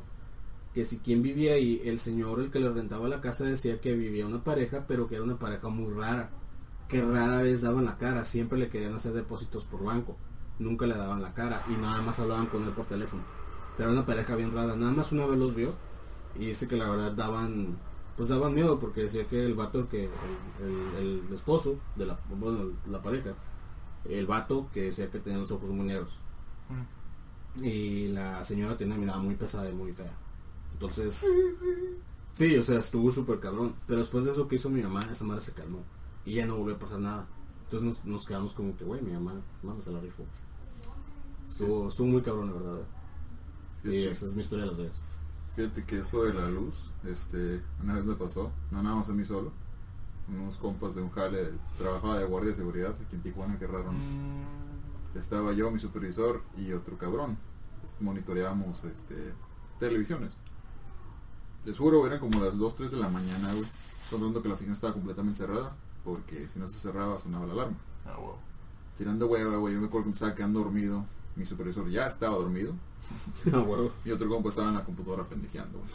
[0.74, 3.94] que si quién vivía ahí, el señor, el que le rentaba la casa, decía que
[3.94, 6.30] vivía una pareja, pero que era una pareja muy rara.
[6.88, 10.16] Que rara vez daban la cara, siempre le querían hacer depósitos por banco.
[10.58, 13.22] Nunca le daban la cara y nada más hablaban con él por teléfono.
[13.76, 14.74] Pero era una pareja bien rara.
[14.76, 15.70] Nada más una vez los vio
[16.34, 17.76] y dice que la verdad daban,
[18.16, 20.66] pues daban miedo porque decía que el vato, el que, el,
[20.98, 23.34] el- el esposo de la, bueno, la pareja,
[24.04, 26.10] el vato que decía que tenía los ojos muy negros.
[26.68, 27.64] Mm.
[27.64, 30.12] Y la señora tenía una mirada muy pesada y muy fea.
[30.80, 31.26] Entonces,
[32.32, 33.74] sí, o sea, estuvo súper cabrón.
[33.86, 35.80] Pero después de eso que hizo mi mamá, esa madre se calmó.
[36.24, 37.26] Y ya no volvió a pasar nada.
[37.64, 40.24] Entonces nos, nos quedamos como que, güey, mi mamá, mamá se la rifó.
[41.48, 42.86] Estuvo, estuvo muy cabrón, la verdad.
[43.84, 44.96] Y esa es mi historia de Las Vegas.
[45.56, 49.12] fíjate que eso de la luz, este, una vez me pasó, no nada más a
[49.12, 49.52] mí solo,
[50.28, 53.92] unos compas de un jale, trabajaba de guardia de seguridad aquí en Tijuana, que raro.
[53.92, 53.98] ¿no?
[53.98, 57.38] Mm, Estaba yo, mi supervisor y otro cabrón.
[57.84, 59.32] Es- Monitoreábamos este,
[59.80, 60.34] televisiones.
[61.64, 63.66] Les juro, eran como las 2, 3 de la mañana, güey.
[64.10, 65.76] Contando que la oficina estaba completamente cerrada.
[66.04, 67.76] Porque si no se cerraba, sonaba la alarma.
[68.06, 68.36] ah, wow.
[68.96, 69.74] Tirando hueva, güey.
[69.74, 71.04] Yo me acuerdo que me estaba quedando dormido.
[71.36, 72.74] Mi supervisor ya estaba dormido.
[73.52, 73.92] Ah, huevo.
[74.04, 75.78] Y otro compa estaba en la computadora pendejeando.
[75.78, 75.90] güey.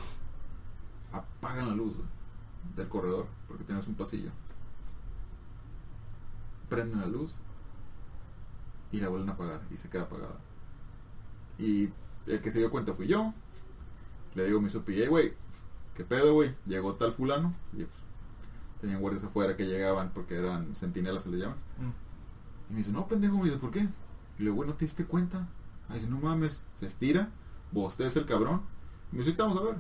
[1.12, 2.08] Apagan la luz güey,
[2.76, 4.32] del corredor, porque tenemos un pasillo.
[6.70, 7.40] Prenden la luz
[8.92, 10.40] y la vuelven a apagar y se queda apagada.
[11.60, 11.90] Y
[12.26, 13.34] el que se dio cuenta fui yo.
[14.34, 15.34] Le digo a mi sopi, hey, güey,
[15.96, 16.56] ¿qué pedo, güey?
[16.66, 17.54] Llegó tal fulano.
[17.74, 17.90] Y pues,
[18.82, 21.58] tenían guardias afuera que llegaban porque eran centinelas, se les llaman.
[21.78, 22.70] Mm.
[22.70, 23.80] Y me dice, no, pendejo, me dice, ¿por qué?
[23.80, 25.48] Y le digo, güey, ¿no te diste cuenta?
[25.90, 27.30] Me dice, no mames, se estira,
[28.00, 28.62] es el cabrón.
[29.12, 29.76] Y me dice, "Ahorita vamos a ver.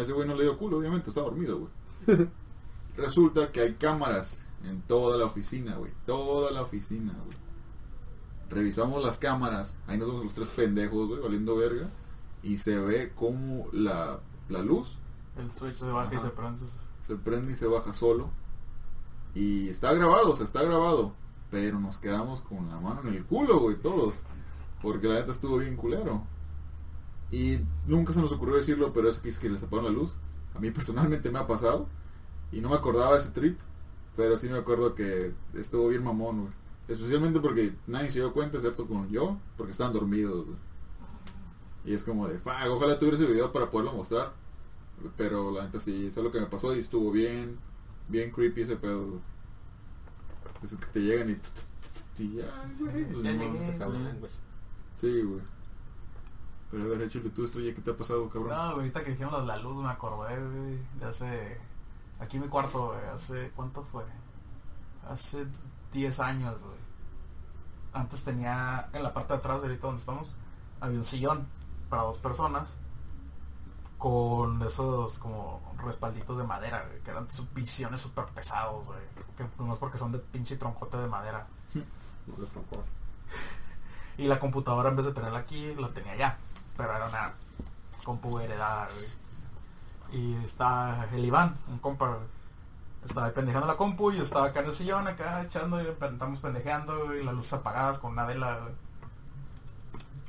[0.00, 2.28] Ese güey no le dio culo, obviamente, está dormido, güey.
[2.96, 5.92] Resulta que hay cámaras en toda la oficina, güey.
[6.06, 7.36] Toda la oficina, güey.
[8.48, 11.88] Revisamos las cámaras, ahí nos vemos los tres pendejos, güey, valiendo verga.
[12.42, 14.98] Y se ve como la, la luz
[15.36, 16.60] El switch se baja y se prende.
[17.00, 18.30] se prende y se baja solo.
[19.34, 21.14] Y está grabado, o sea, está grabado.
[21.50, 24.22] Pero nos quedamos con la mano en el culo, güey, todos.
[24.80, 26.26] Porque la neta estuvo bien culero.
[27.30, 30.18] Y nunca se nos ocurrió decirlo, pero eso que es que les apagaron la luz.
[30.54, 31.86] A mí personalmente me ha pasado.
[32.50, 33.58] Y no me acordaba de ese trip.
[34.16, 36.52] Pero sí me acuerdo que estuvo bien mamón, güey.
[36.88, 40.58] Especialmente porque nadie se dio cuenta, excepto con yo, porque estaban dormidos, güey.
[41.84, 44.34] Y es como de, fuck, ojalá tuviera ese video para poderlo mostrar.
[45.16, 47.58] Pero la neta sí, eso es lo que me pasó y estuvo bien,
[48.08, 49.20] bien creepy ese pedo.
[50.62, 51.36] Es que te llegan y...
[54.96, 55.40] Sí, güey.
[56.70, 58.50] Pero a ver, échale tú, estrella, ¿qué te ha pasado, cabrón?
[58.50, 61.58] No, güey, ahorita que de la luz me acordé, güey, de hace...
[62.20, 63.50] Aquí en mi cuarto, güey, hace...
[63.56, 64.04] ¿Cuánto fue?
[65.08, 65.46] Hace
[65.92, 66.78] 10 años, güey.
[67.92, 70.34] Antes tenía, en la parte de atrás, de ahorita donde estamos,
[70.80, 71.46] había un sillón
[71.90, 72.76] para dos personas
[74.02, 78.98] con esos como respalditos de madera, güey, que eran visiones súper pesados, güey.
[79.36, 81.46] Que no es porque son de pinche troncote de madera.
[82.26, 82.82] No le troncó.
[84.18, 86.36] Y la computadora en vez de tenerla aquí, la tenía allá.
[86.76, 87.34] Pero era una
[88.02, 90.20] compu heredada, güey.
[90.20, 92.26] Y está el Iván, un compa, güey.
[93.04, 95.86] Estaba ahí pendejando la compu y yo estaba acá en el sillón, acá echando y
[95.86, 98.74] estamos pendejeando y las luces apagadas con una vela, güey.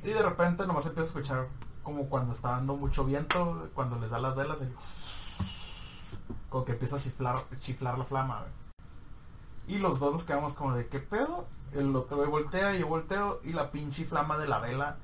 [0.04, 1.48] Y de repente nomás empiezo a escuchar
[1.84, 4.72] como cuando está dando mucho viento, cuando les da las velas, el
[6.48, 9.76] como que empieza a chiflar, chiflar la flama, güey.
[9.76, 11.46] Y los dos nos quedamos como de, ¿qué pedo?
[11.72, 14.96] El otro güey voltea y yo volteo y la pinche flama de la vela,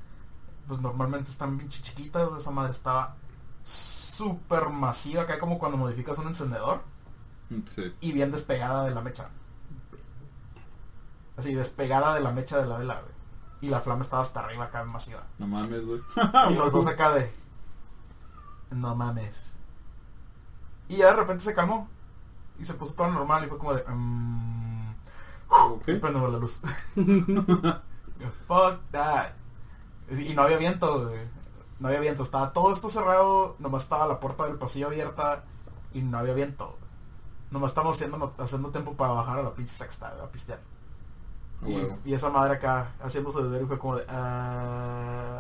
[0.69, 3.16] pues normalmente están pinche chiquitas, esa madre estaba
[3.64, 6.83] súper masiva, acá como cuando modificas un encendedor
[7.75, 7.95] Sí.
[8.01, 9.29] y bien despegada de la mecha.
[11.37, 13.12] Así, despegada de la mecha de la vela, güey.
[13.61, 15.23] Y la flama estaba hasta arriba acá masiva.
[15.38, 16.01] No mames, güey.
[16.51, 17.33] Y los dos acá de...
[18.70, 19.57] No mames.
[20.88, 21.88] Y ya de repente se calmó.
[22.59, 23.85] Y se puso todo normal y fue como de...
[23.87, 24.94] mm,
[25.49, 25.88] Ok.
[25.88, 26.61] y prendemos la luz.
[28.46, 29.33] Fuck that.
[30.11, 31.29] Y no había viento, güey.
[31.79, 32.23] No había viento.
[32.23, 33.57] Estaba todo esto cerrado.
[33.59, 35.44] Nomás estaba la puerta del pasillo abierta.
[35.92, 36.79] Y no había viento.
[37.51, 40.61] Nomás estamos haciendo, haciendo tiempo para bajar a la pinche sexta, güey, a pistear.
[41.66, 44.07] Y, esa madre acá haciendo su deber y fue como de...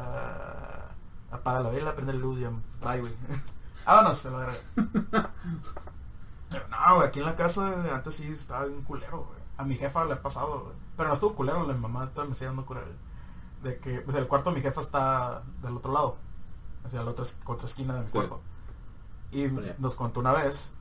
[0.00, 0.90] ah,
[1.30, 3.12] apaga la vela, prende la luz y ya, bye, güey.
[3.86, 4.54] Vámonos, la verga.
[6.50, 9.40] Pero no, güey, aquí en la casa antes sí estaba bien culero, güey.
[9.56, 10.74] A mi jefa le ha pasado, güey.
[10.96, 12.82] Pero no estuvo culero, la mamá está me sigue dando cura.
[13.62, 16.16] De que, pues el cuarto de mi jefa está del otro lado.
[16.84, 18.12] O sea, la otra, otra esquina de mi Sí.
[18.12, 18.40] cuarto.
[19.32, 19.46] Y
[19.78, 20.74] nos contó una vez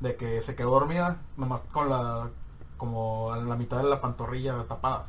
[0.00, 2.30] de que se quedó dormida, nomás con la,
[2.84, 5.06] como a la mitad de la pantorrilla tapada.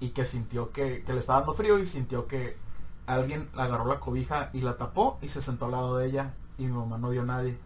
[0.00, 2.56] Y que sintió que, que le estaba dando frío y sintió que
[3.06, 6.64] alguien agarró la cobija y la tapó y se sentó al lado de ella y
[6.66, 7.58] mi mamá no vio a nadie.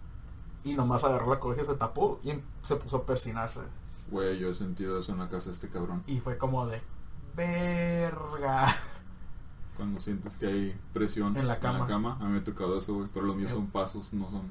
[0.64, 3.60] Y nomás agarró la cobija, se tapó y em- se puso a persinarse.
[4.10, 6.02] Güey, yo he sentido eso en la casa de este cabrón.
[6.06, 6.82] Y fue como de,
[7.36, 8.66] verga.
[9.76, 12.16] Cuando sientes que hay presión En la cama.
[12.20, 13.08] a mí me ha tocado eso, güey.
[13.12, 13.54] Pero los míos Eh.
[13.54, 14.42] son pasos, no son.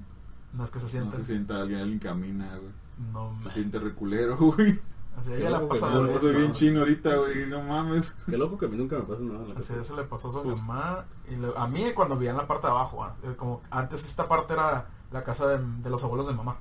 [0.53, 1.17] No es que se No siente.
[1.17, 2.71] se sienta alguien, alguien camina, güey.
[3.11, 3.53] No, Se man.
[3.53, 4.79] siente reculero, güey.
[5.19, 6.19] Así a ella le ha pasado no, Yo eso.
[6.21, 7.45] soy bien chino ahorita, güey.
[7.47, 8.15] No mames.
[8.27, 10.31] Qué loco que a mí nunca me pasa nada la Así eso le pasó a
[10.31, 11.05] su Pues- mamá.
[11.29, 14.05] Y le- a mí cuando vivía en la parte de abajo, ah, eh, como antes
[14.05, 16.57] esta parte era la casa de, de los abuelos de mamá.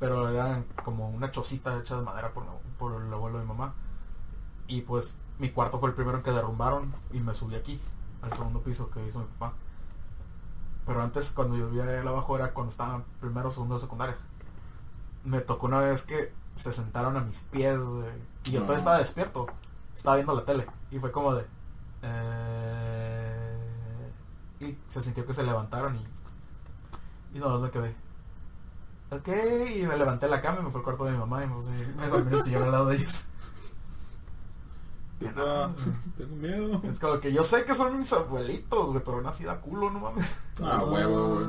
[0.00, 2.44] Pero era como una chocita hecha de madera por,
[2.78, 3.74] por el abuelo de mamá.
[4.66, 7.78] Y pues mi cuarto fue el primero en que derrumbaron y me subí aquí,
[8.22, 9.54] al segundo piso que hizo mi papá.
[10.86, 14.16] Pero antes cuando yo vivía ahí abajo era cuando estaba primero, segundo de secundaria.
[15.24, 18.10] Me tocó una vez que se sentaron a mis pies güey,
[18.44, 18.66] y yo No.
[18.66, 19.46] todavía estaba despierto.
[19.94, 21.46] Estaba viendo la tele y fue como de...
[22.02, 23.58] eh,
[24.60, 26.06] y se sintió que se levantaron y...
[27.36, 27.94] Y no, me quedé.
[29.10, 29.28] Ok,
[29.76, 31.46] y me levanté de la cama y me fui al cuarto de mi mamá y
[31.46, 33.24] me, puse- me dormí en el sillón al lado de ellos.
[36.18, 36.82] Tengo miedo.
[36.84, 39.90] Es como que yo sé que son mis abuelitos, güey, pero aún así da culo,
[39.90, 40.38] no mames.
[40.62, 41.46] Ah, huevo, güey.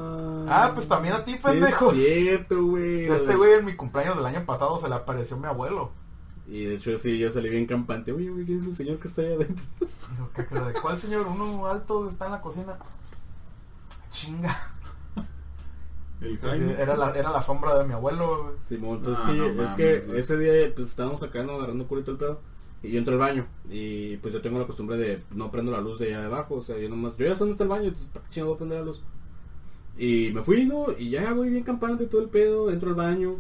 [0.50, 1.92] Ah, pues también a ti, Sí, pendejo.
[1.92, 3.06] es cierto, güey.
[3.08, 5.92] Este güey en mi cumpleaños del año pasado se le apareció mi abuelo.
[6.46, 8.12] Y de hecho, sí, yo salí bien campante.
[8.12, 9.66] Oye, güey, ¿quién es el señor que está ahí adentro?
[9.80, 10.66] Digo, ¿qué creo?
[10.66, 11.26] ¿De cuál señor?
[11.28, 12.78] Uno alto está en la cocina.
[14.12, 14.56] Chinga.
[16.22, 16.76] El Pues, Jaime.
[16.82, 18.56] era, la, era la sombra de mi abuelo, güey.
[18.64, 20.20] Simón, pues Ah, es que, no es mames, que güey.
[20.20, 22.42] ese día pues estábamos sacando, agarrando curito el pedo.
[22.84, 23.48] Y yo entro al baño.
[23.70, 26.56] Y pues yo tengo la costumbre de no prendo la luz de allá abajo.
[26.56, 28.58] O sea, yo nomás, yo ya sé dónde está el baño, entonces ¿para voy a
[28.58, 29.02] prender la luz?
[29.98, 30.88] Y me fui, ¿no?
[30.98, 33.38] Y ya voy bien campante todo el pedo, entro al baño.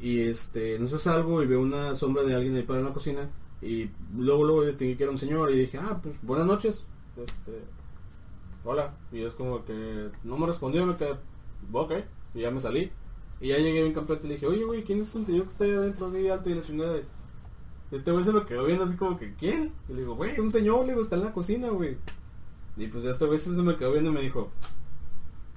[0.00, 2.92] Y este, no sé, salgo y veo una sombra de alguien ahí para en la
[2.92, 3.30] cocina.
[3.62, 5.50] Y luego, luego distinguí que era un señor.
[5.50, 6.84] Y dije, ah, pues buenas noches.
[7.16, 7.62] Este,
[8.64, 8.94] hola.
[9.12, 11.14] Y es como que no me respondió, me quedé,
[11.72, 11.92] ok.
[12.34, 12.92] Y ya me salí.
[13.40, 15.64] Y ya llegué bien campante y dije, oye, güey, ¿quién es un señor que está
[15.64, 16.98] ahí adentro de alto y la chingada?
[16.98, 17.04] Y
[17.90, 19.72] Este güey se me quedó viendo así como que, ¿quién?
[19.88, 21.96] Y le digo, güey, un señor, le digo, está en la cocina, güey.
[22.76, 24.50] Y pues ya este güey se me quedó viendo y me dijo,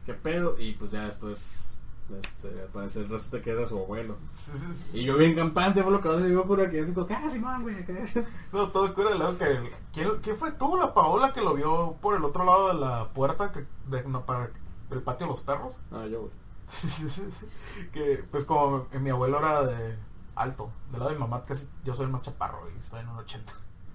[0.05, 0.55] ¿qué pedo?
[0.57, 1.77] Y pues ya después,
[2.23, 4.15] este, al parecer resulta que era su abuelo.
[4.93, 7.29] Y yo bien campante, por lo que se vio por aquí, así como, que, ah,
[7.29, 7.93] Simón, güey, acá".
[8.53, 9.71] No, todo cura lado que.
[9.93, 13.09] ¿quién, quién fue tú, la Paola, que lo vio por el otro lado de la
[13.09, 14.49] puerta que, de, no, para
[14.89, 15.77] el patio de los perros?
[15.91, 16.31] Ah, yo, güey.
[17.91, 19.97] Que, pues, como mi abuelo era de
[20.35, 23.09] alto, del lado de mi mamá, casi yo soy el más chaparro y estoy en
[23.09, 23.53] un 80.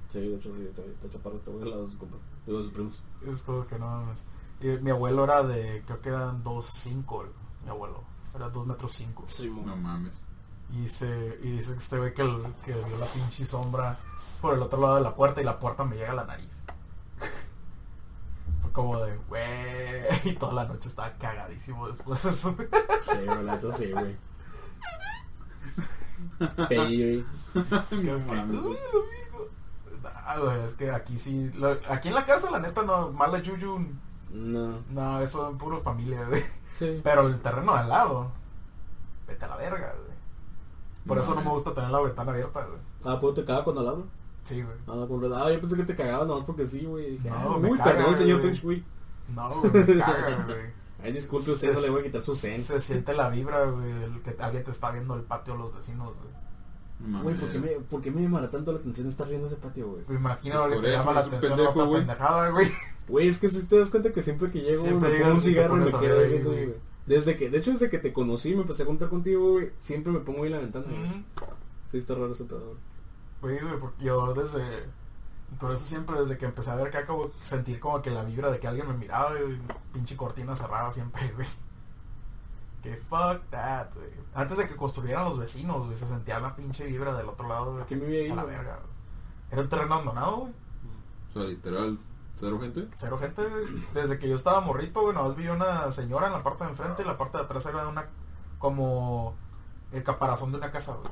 [0.09, 2.65] Sí, de hecho, sí, está, está chaparro, güey, al lado de sus compas, digo, de
[2.65, 3.03] sus primos.
[3.27, 4.23] Es como que no mames.
[4.61, 7.31] Y mi abuelo era de, creo que eran 2'5, el-
[7.65, 8.05] mi abuelo.
[8.35, 9.25] Era 2 metros 5.
[9.27, 9.67] Simón.
[9.67, 10.15] No mames.
[10.73, 13.97] Y, se, y dice que este güey que, el- que vio la pinche sombra
[14.41, 16.63] por el otro lado de la puerta y la puerta me llega a la nariz.
[18.63, 19.47] Fue como de, güey.
[20.25, 22.55] Y toda la noche estaba cagadísimo después de eso.
[22.59, 24.17] Sí, güey, sí, güey.
[26.69, 27.25] Güey.
[27.55, 28.63] No mames.
[30.41, 31.51] Güey, es que aquí sí.
[31.55, 33.11] lo- aquí en la casa, la neta, no.
[33.13, 33.79] Mala Yuyu.
[34.33, 36.43] No, No, eso es puro familia, güey.
[36.77, 37.01] sí.
[37.03, 38.31] Pero el terreno de al lado.
[39.27, 40.17] Vete a la verga, güey.
[41.07, 42.79] Por No eso no me gusta tener la ventana abierta, güey.
[43.05, 44.07] Ah, pues te caga cuando al lado.
[44.45, 44.77] Sí, güey.
[44.89, 45.47] Ah, con verdad.
[45.47, 47.19] Ah, yo pensé que te cagaba nomás porque sí, güey.
[47.21, 48.55] No, ah, me Uy, caga, perdón, señor güey.
[48.55, 48.85] Feng Shui.
[49.35, 50.86] No, güey, me caga, güey.
[51.03, 52.63] Ay, disculpe, usted no le voy a quitar su zen.
[52.63, 56.15] Se siente la vibra, güey, del que alguien te está viendo el patio los vecinos,
[56.17, 57.23] güey.
[57.23, 57.37] Güey.
[57.37, 60.05] ¿por qué, me, ¿por qué me llamará tanto la atención estar viendo ese patio, güey?
[60.09, 62.01] Me imagino que te llama la atención pendejo, otra güey.
[62.01, 62.67] pendejada, güey.
[63.07, 65.41] Güey, es que si te das cuenta que siempre que llego Siempre me pongo un
[65.41, 66.65] cigarro y me quedo ahí güey.
[66.67, 66.75] güey.
[67.07, 69.71] Desde que, de hecho, desde que te conocí y me empecé a juntar contigo, güey,
[69.79, 71.25] siempre me pongo ahí la ventana, güey.
[71.89, 72.77] Sí, está raro ese pedo,
[73.41, 73.59] güey.
[73.59, 74.61] Güey, güey, porque yo desde.
[75.59, 78.51] Por eso siempre, desde que empecé a ver acá, como sentir como que la vibra
[78.51, 79.61] de que alguien me miraba, y
[79.93, 81.47] pinche cortina cerrada siempre, güey.
[82.83, 84.11] Que fuck that, güey.
[84.35, 87.73] Antes de que construyeran los vecinos, güey, se sentía la pinche vibra del otro lado,
[87.73, 87.85] güey.
[87.87, 88.57] ¿Quién vivía ahí, A la güey?
[88.57, 88.89] verga, güey.
[89.51, 90.53] Era un terreno abandonado, güey.
[91.29, 91.99] O sea, literal,
[92.37, 92.89] cero gente.
[92.95, 93.87] Cero gente, güey.
[93.95, 97.03] Desde que yo estaba morrito, güey, nomás vi una señora en la parte de enfrente
[97.03, 98.07] y la parte de atrás era una.
[98.59, 99.35] como.
[99.93, 101.11] el caparazón de una casa, güey.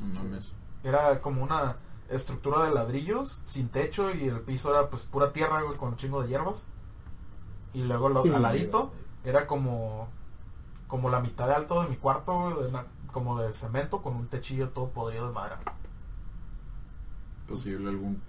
[0.00, 0.52] No mames.
[0.84, 1.76] Era como una
[2.08, 5.96] estructura de ladrillos sin techo y el piso era pues pura tierra, güey, con un
[5.96, 6.66] chingo de hierbas.
[7.74, 8.92] Y luego lo, al ladito
[9.24, 10.08] era como.
[10.86, 14.14] como la mitad de alto de mi cuarto, güey, de una- como de cemento con
[14.16, 15.58] un techillo todo podrido de madera.
[17.46, 18.20] Posible algún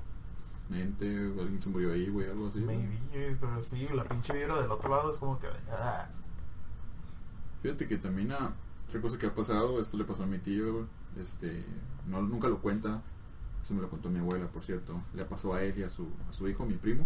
[0.71, 2.61] ente, o alguien se murió ahí, güey, algo así.
[2.61, 2.77] güey.
[2.77, 5.47] Maybe, güey, pero sí, la pinche vibra del otro lado es como que.
[5.71, 6.07] ah.
[7.61, 8.53] Fíjate que también a,
[8.87, 10.87] otra cosa que ha pasado, esto le pasó a mi tío,
[11.17, 11.65] este,
[12.07, 13.01] no, nunca lo cuenta,
[13.61, 16.07] eso me lo contó mi abuela, por cierto, le pasó a él y a su,
[16.29, 17.05] a su hijo, mi primo,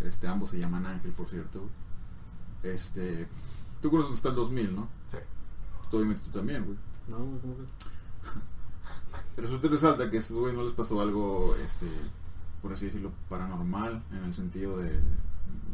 [0.00, 2.74] este, ambos se llaman Ángel, por cierto, güey.
[2.74, 3.28] este,
[3.80, 4.88] tú conoces hasta el 2000, ¿no?
[5.08, 5.18] Sí.
[5.90, 6.78] Tú, obviamente tú también, güey.
[7.08, 7.62] No, güey, ¿cómo que?
[9.36, 11.86] Pero resulta y resalta que a estos güey no les pasó algo, este,
[12.60, 15.00] por así decirlo, paranormal, en el sentido de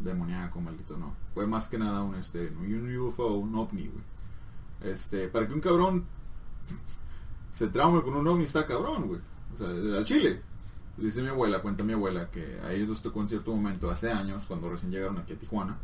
[0.03, 1.15] demoníaco, maldito, no.
[1.33, 4.03] Fue más que nada un, este, un UFO, un ovni, güey.
[4.81, 6.05] Este, para que un cabrón
[7.51, 9.21] se traume con un ovni está cabrón, güey.
[9.53, 10.41] O sea, al chile.
[10.97, 14.11] Dice mi abuela, cuenta mi abuela, que a ellos les tocó en cierto momento, hace
[14.11, 15.77] años, cuando recién llegaron aquí a Tijuana,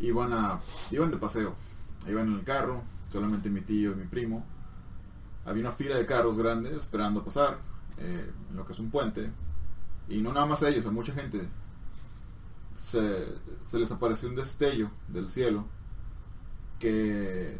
[0.00, 0.58] iban a,
[0.90, 1.54] iban de paseo,
[2.08, 4.44] iban en el carro, solamente mi tío y mi primo,
[5.44, 7.58] había una fila de carros grandes esperando pasar
[7.98, 9.30] eh, en lo que es un puente.
[10.08, 11.48] Y no nada más a ellos, a mucha gente.
[12.82, 13.26] Se,
[13.66, 15.66] se les apareció un destello del cielo
[16.78, 17.56] que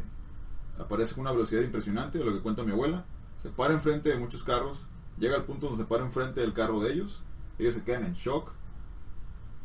[0.77, 3.05] aparece con una velocidad impresionante de lo que cuenta mi abuela.
[3.37, 4.85] Se para enfrente de muchos carros
[5.17, 7.23] llega al punto donde se para enfrente del carro de ellos
[7.59, 8.51] ellos se quedan en shock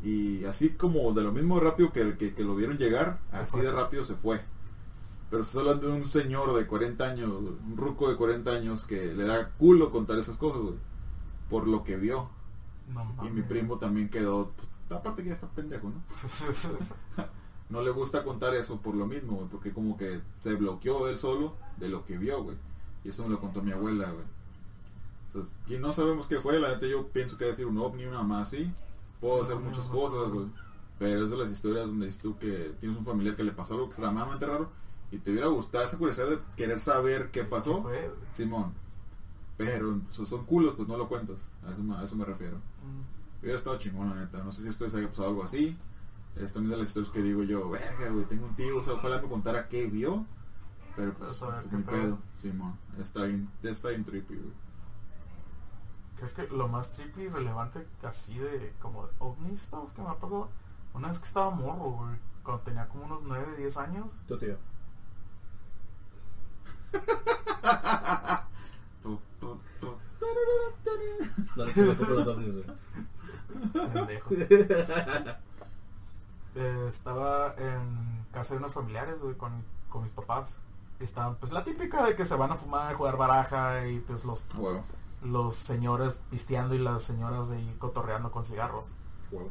[0.02, 3.70] y así como de lo mismo rápido que, que, que lo vieron llegar así de
[3.72, 4.40] rápido se fue
[5.30, 8.84] pero se está hablando de un señor de 40 años, un ruco de 40 años
[8.84, 10.76] que le da culo contar esas cosas, güey.
[11.50, 12.30] por lo que vio.
[13.22, 16.02] Y mi primo también quedó, pues, aparte que ya está pendejo, ¿no?
[17.68, 21.18] No le gusta contar eso por lo mismo, güey, porque como que se bloqueó él
[21.18, 22.56] solo de lo que vio, güey.
[23.04, 24.24] Y eso me lo contó mi abuela, güey.
[25.28, 28.22] O sea, no sabemos qué fue, la neta yo pienso que decir un ovni, una
[28.22, 28.72] más así.
[29.20, 30.46] Puedo hacer No, muchas no, cosas, güey.
[30.98, 33.74] Pero es de las historias donde dices tú que tienes un familiar que le pasó
[33.74, 34.70] algo extremadamente raro
[35.10, 37.76] y te hubiera gustado esa curiosidad de querer saber qué pasó.
[37.76, 38.10] ¿Qué fue, güey?
[38.32, 38.74] Simón.
[39.56, 41.50] Pero so- son culos, pues no lo cuentas.
[41.66, 42.56] A eso, me- a eso me refiero.
[42.56, 43.40] Mm.
[43.42, 44.42] Hubiera estado chingón, la neta.
[44.42, 45.76] No sé si a ustedes haya pasado algo así.
[46.36, 48.94] Es también de las historias que digo yo, verga, güey, tengo un tío, o sea,
[48.94, 50.24] ojalá me contara qué vio.
[50.96, 51.96] Pero pues, Pues, mi pedo.
[52.02, 52.76] pedo, Simón.
[52.98, 54.52] Está bien, está bien trippy, güey.
[56.18, 60.08] Creo que lo más triple y relevante así de como de ovni stuff que me
[60.08, 60.48] ha pasado
[60.94, 64.06] una vez que estaba morro, güey, cuando tenía como unos 9, 10 años.
[64.26, 64.56] Tu tío.
[69.02, 69.98] Tu, tu, tu.
[71.56, 72.66] No le explico por los ovnis, güey.
[73.92, 74.34] Pendejo.
[76.54, 80.60] Eh, estaba en casa de unos familiares, güey, con, con mis papás.
[80.98, 84.24] Y Estaban, pues, la típica de que se van a fumar, jugar baraja y, pues,
[84.24, 84.44] los.
[85.22, 88.94] Los señores pisteando y las señoras ahí cotorreando con cigarros.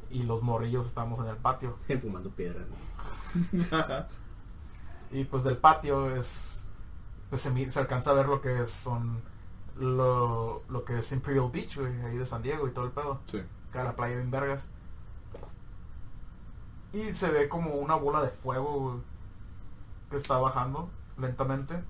[0.10, 1.78] Y los morrillos estábamos en el patio.
[2.02, 4.08] Fumando piedra, ¿no?
[5.12, 6.66] Y, pues, del patio es...
[7.30, 9.22] Pues, se, se alcanza a ver lo que es, son...
[9.76, 13.22] Lo, lo que es Imperial Beach, güey, ahí de San Diego y todo el pedo.
[13.26, 13.44] Sí.
[13.70, 14.72] acá la playa bien vergas.
[16.94, 19.00] Y se ve como una bola de fuego güey,
[20.10, 21.84] que está bajando lentamente.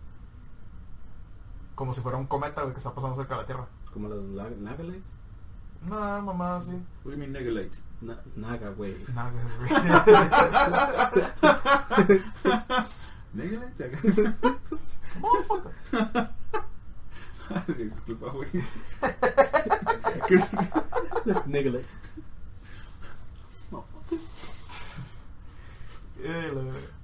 [1.77, 3.67] Como si fuera un cometa güey, que está pasando cerca de la Tierra.
[3.93, 5.11] Como las la- Nagalites.
[5.87, 6.71] Nada, mamá, sí.
[6.71, 7.83] What do you mean nigga lights?
[8.01, 8.95] Na- Naga, güey.
[9.13, 9.69] Nada, güey.
[13.33, 13.79] Nigga lights?
[15.21, 15.71] Motherfucker.
[17.77, 18.49] Disculpa, güey.
[20.27, 20.49] ¿Qué es?
[21.25, 21.85] Las Nagalites.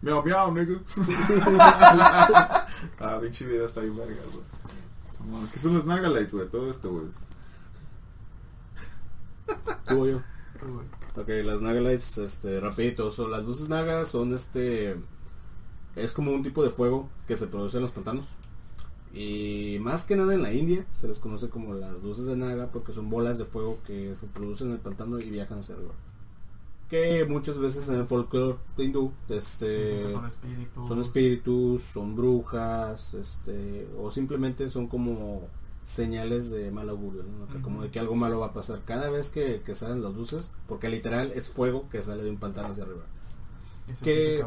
[0.01, 0.79] Miau, miau, nigga.
[2.99, 4.43] ah, pinche video está bien verga, güey.
[5.29, 6.49] No, ¿Qué son los Nagalites, güey?
[6.49, 7.05] Todo esto, güey.
[9.87, 10.21] Tú yo.
[11.15, 14.95] Ok, las Nagalites, este, rapidito, son las luces Naga son este,
[15.95, 18.25] es como un tipo de fuego que se produce en los pantanos.
[19.13, 22.71] Y más que nada en la India se les conoce como las luces de Naga
[22.71, 25.93] porque son bolas de fuego que se producen en el pantano y viajan hacia arriba.
[26.93, 30.87] Que muchas veces en el folclore hindú, este, Dicen que son espíritus.
[30.87, 35.47] son espíritus, son brujas, este, o simplemente son como
[35.83, 37.47] señales de mal augurio, ¿no?
[37.51, 40.13] Que Como de que algo malo va a pasar cada vez que, que salen las
[40.13, 43.01] luces, porque literal es fuego que sale de un pantano hacia arriba.
[43.87, 44.45] Y que-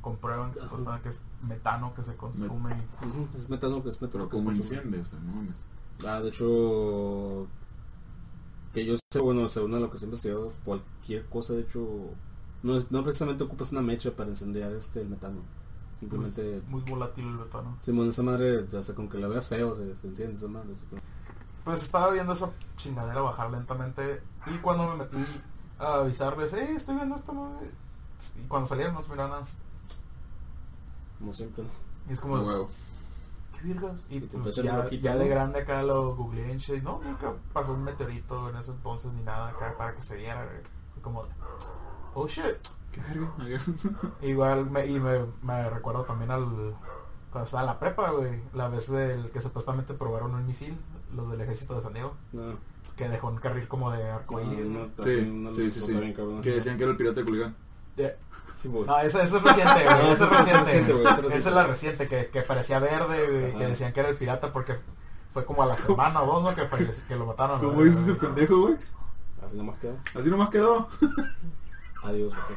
[0.00, 0.60] comprueban que
[1.02, 2.72] que es metano que se consume.
[2.72, 4.76] y- Es metano, es metano Pero que se como consume.
[4.78, 5.56] incendio, o sea, no mames.
[6.06, 7.46] Ah, de hecho,
[8.72, 11.86] que yo sé, bueno, según lo que se ha investigado, cualquier cosa, de hecho,
[12.62, 15.40] no, es- no precisamente ocupas una mecha para incendiar este el metano.
[16.00, 17.76] Simplemente, Muy, muy volátil el metano.
[17.80, 20.70] Simón, esa madre, ya sea con que la veas feo, se, se enciende esa madre.
[21.64, 24.20] Pues estaba viendo esa chingadera bajar lentamente.
[24.46, 25.24] Y cuando me metí
[25.78, 27.70] a avisarles, eh, estoy viendo esta madre.
[28.42, 29.46] Y cuando salieron no se miraba nada.
[31.18, 31.70] Como siempre, ¿no?
[32.08, 32.68] Y es como, A huevo.
[33.62, 34.06] ¿Qué virgas?
[34.10, 36.82] Y pues ya, de grande acá lo googleé en shit.
[36.82, 40.48] No, nunca pasó un meteorito en ese entonces ni nada acá para que se viera.
[41.00, 41.24] como,
[42.14, 42.44] oh shit.
[42.90, 43.60] ¿Qué verga?
[44.22, 46.74] Igual, me, y me, me recuerdo también al.
[47.30, 48.42] Cuando estaba en la prepa, güey.
[48.52, 50.76] La vez del que supuestamente probaron un misil,
[51.14, 52.14] los del ejército de San Diego.
[52.32, 52.56] No,
[52.94, 54.68] Que dejó un carril como de arcoíris.
[54.68, 54.90] no, güey.
[54.98, 56.14] no, Sí, no sí, sí, sí.
[56.42, 57.56] Que decían que era el pirata de Culiacán.
[58.54, 58.84] Sí, güey.
[58.86, 59.86] No, esa, esa es reciente, güey.
[60.06, 61.04] No, esa es esa es reciente, reciente, güey.
[61.22, 63.56] güey, esa es la reciente, que, que parecía verde, güey.
[63.56, 64.76] Que decían que era el pirata porque
[65.32, 66.54] fue como a la semana o dos, ¿no?
[66.54, 67.58] Que, falleció- que lo mataron.
[67.58, 67.86] ¿Cómo güey.
[67.88, 68.76] dices ese pendejo, güey?
[69.46, 69.94] Así nomás queda.
[70.14, 70.88] Así nomás quedó.
[72.04, 72.52] Adiós, ok.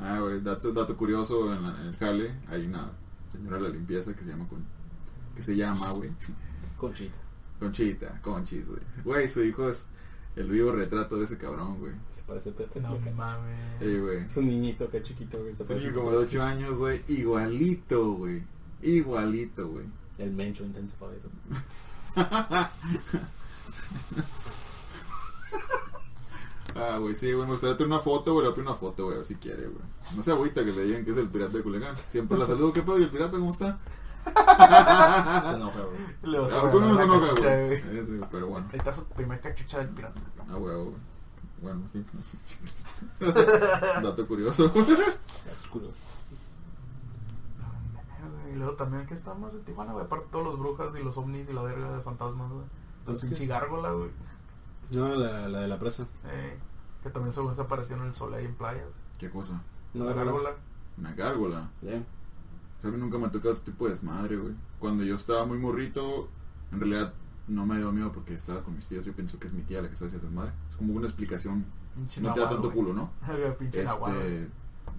[0.00, 2.90] Ah, güey, dato, dato curioso en, la- en el jale, hay una
[3.32, 4.66] señora de la limpieza que se llama Con-
[5.34, 6.10] que se llama, güey,
[6.76, 7.18] Conchita.
[7.58, 8.80] Conchita, Conchis, güey.
[9.04, 9.86] Güey, su hijo es
[10.36, 11.94] el vivo retrato de ese cabrón, güey.
[12.14, 12.80] Se parece a Pepe.
[12.80, 13.78] No mames.
[13.80, 14.24] Güey.
[14.24, 15.56] Es un niñito acá chiquito, güey.
[15.56, 18.42] Se parece como de 8 años, güey, igualito, güey.
[18.82, 19.86] Igualito, güey.
[20.18, 21.16] El mencho intensified.
[21.16, 21.28] eso.
[26.78, 28.76] Ah, güey, sí, güey, me gustaría tener una foto, güey, le voy a pedir una
[28.76, 29.82] foto, güey, a ver si quiere, güey.
[30.14, 31.96] No sé, agüita que le digan que es el pirata de Culiacán.
[31.96, 32.98] Siempre la saludo, ¿qué pedo?
[32.98, 33.78] ¿Y el pirata cómo está?
[35.50, 36.36] Se enoja, güey.
[36.36, 37.80] A ¿A poco no se enoja, güey?
[37.80, 40.20] sí, Pero bueno, Ahí está su primer cachucha del pirata.
[40.48, 40.96] ah, güey, güey.
[41.62, 42.06] Bueno, en fin.
[44.02, 44.66] Dato curioso.
[44.66, 45.94] Es curioso.
[48.52, 50.04] Y luego también que estamos en Tijuana, güey.
[50.04, 52.64] Aparte todos los brujas y los ovnis y la verga de fantasmas, güey.
[53.06, 54.10] La ¿Es pinche gárgola, güey.
[54.90, 56.06] No, la, la de la presa.
[56.24, 56.58] Eh,
[57.02, 58.86] que también según se apareció en el sol ahí en playas.
[59.18, 59.60] ¿Qué cosa?
[59.94, 60.50] No, la gárgola.
[60.98, 61.70] Una gárgola.
[61.82, 62.02] Ya.
[62.86, 64.54] A mí nunca me ha tocado ese tipo de desmadre, güey.
[64.78, 66.28] Cuando yo estaba muy morrito,
[66.72, 67.12] en realidad
[67.48, 69.04] no me dio miedo porque estaba con mis tías.
[69.04, 70.52] Yo pienso que es mi tía la que está haciendo desmadre.
[70.68, 71.64] Es como una explicación.
[71.94, 73.10] Pinche No te da tanto culo, ¿no?
[73.60, 74.48] Este,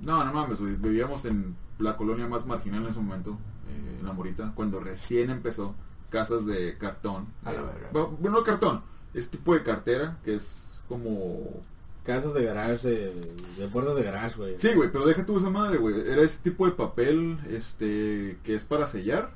[0.01, 0.75] no, no mames, güey.
[0.75, 5.29] Vivíamos en la colonia más marginal en ese momento, eh, en La Morita, cuando recién
[5.29, 5.75] empezó.
[6.09, 7.27] Casas de cartón.
[7.43, 7.89] A la eh, verga.
[7.91, 8.81] bueno, no cartón,
[9.13, 11.61] es tipo de cartera que es como.
[12.07, 14.55] Casas de garage, de, de puertas de garage, güey.
[14.57, 15.99] Sí, güey, pero deja tú esa madre, güey.
[16.09, 19.31] Era ese tipo de papel este que es para sellar,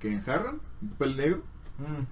[0.00, 1.42] que enjarran, un papel negro.
[1.78, 2.04] Mm,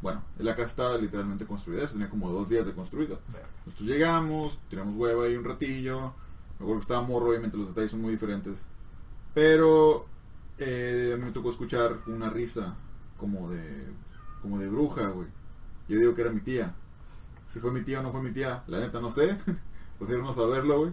[0.00, 3.18] Bueno, la casa estaba literalmente construida, eso tenía como dos días de construida.
[3.66, 6.14] Nosotros llegamos, tiramos hueva ahí un ratillo.
[6.58, 8.64] Me acuerdo que estaba morro, obviamente los detalles son muy diferentes.
[9.34, 10.06] Pero
[10.58, 12.76] eh, a mí me tocó escuchar una risa
[13.16, 13.88] como de
[14.40, 15.26] como de bruja, güey.
[15.88, 16.74] Yo digo que era mi tía.
[17.48, 19.36] Si fue mi tía o no fue mi tía, la neta no sé.
[19.98, 20.92] Prefiero no saberlo, güey.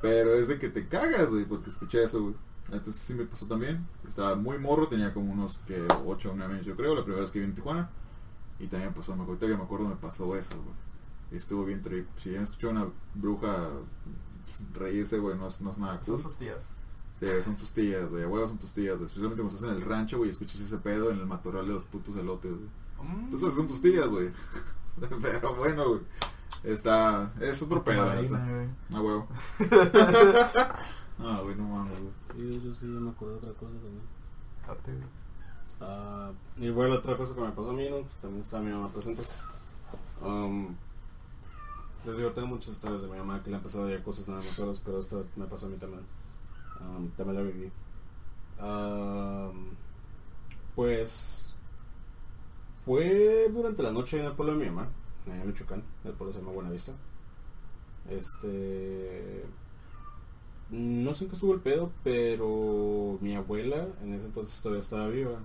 [0.00, 2.34] Pero es de que te cagas, güey, porque escuché eso, güey.
[2.70, 3.86] Neta sí me pasó también.
[4.06, 7.20] Estaba muy morro, tenía como unos que 8 o 9 años, yo creo, la primera
[7.20, 7.90] vez que vine a Tijuana.
[8.58, 10.76] Y también pasó, me acuerdo que me acuerdo me pasó eso, güey.
[11.32, 12.06] Y estuvo bien trip.
[12.16, 13.68] Si ya escuchado una bruja
[14.74, 16.04] reírse, güey, no es, no es nada cool.
[16.04, 16.72] Son sus tías.
[17.18, 19.04] Sí, son tus tías, güey, a huevo son tus tías, güey.
[19.04, 21.74] especialmente cuando estás en el rancho, güey, y escuchas ese pedo en el matorral de
[21.74, 22.68] los putos elotes, güey.
[23.02, 24.30] Mm, Entonces son tus tías, güey.
[25.22, 26.00] Pero bueno, güey.
[26.64, 28.50] Está, es otro pedo, Marina, neta.
[28.52, 28.68] güey.
[28.94, 29.28] A huevo.
[31.22, 32.12] Ah, güey, no mames, güey.
[32.34, 34.00] Sí, yo sí yo me acuerdo de otra cosa también.
[34.66, 35.08] Güey.
[35.82, 37.98] Ah, y bueno, otra cosa que me pasó a mí, ¿no?
[37.98, 39.22] Pues también estaba mi mamá presente.
[40.22, 40.74] Um,
[42.06, 44.40] les digo, tengo muchas historias de mi mamá que le han pasado ya cosas nada
[44.40, 46.02] más solas, pero esta me pasó a mí también.
[46.80, 47.70] Um, también la viví.
[48.62, 49.74] Um,
[50.74, 51.49] pues
[52.84, 54.88] fue durante la noche en el pueblo de mi mamá,
[55.26, 56.92] en Michoacán, el pueblo se llama Buenavista.
[58.08, 59.44] Este.
[60.70, 65.08] No sé en qué estuvo el pedo, pero mi abuela en ese entonces todavía estaba
[65.08, 65.40] viva.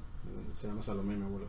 [0.53, 1.47] Se llama Salomé, mi abuela.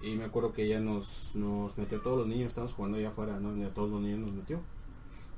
[0.00, 3.10] Y me acuerdo que ella nos, nos metió a todos los niños, estábamos jugando allá
[3.10, 3.56] afuera, ¿no?
[3.56, 4.60] Y a todos los niños nos metió.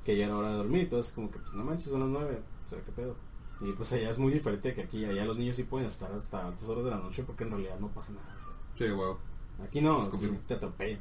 [0.03, 2.39] Que ya era hora de dormir, entonces como que, pues no manches, son las nueve,
[2.65, 3.15] o sea, qué pedo.
[3.61, 6.47] Y pues allá es muy diferente que aquí, allá los niños sí pueden estar hasta
[6.47, 8.35] altas horas de la noche porque en realidad no pasa nada.
[8.77, 9.19] Sí, huevo.
[9.63, 10.39] Aquí no, Confirmo.
[10.47, 10.99] te atropellan.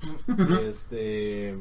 [0.66, 1.56] este.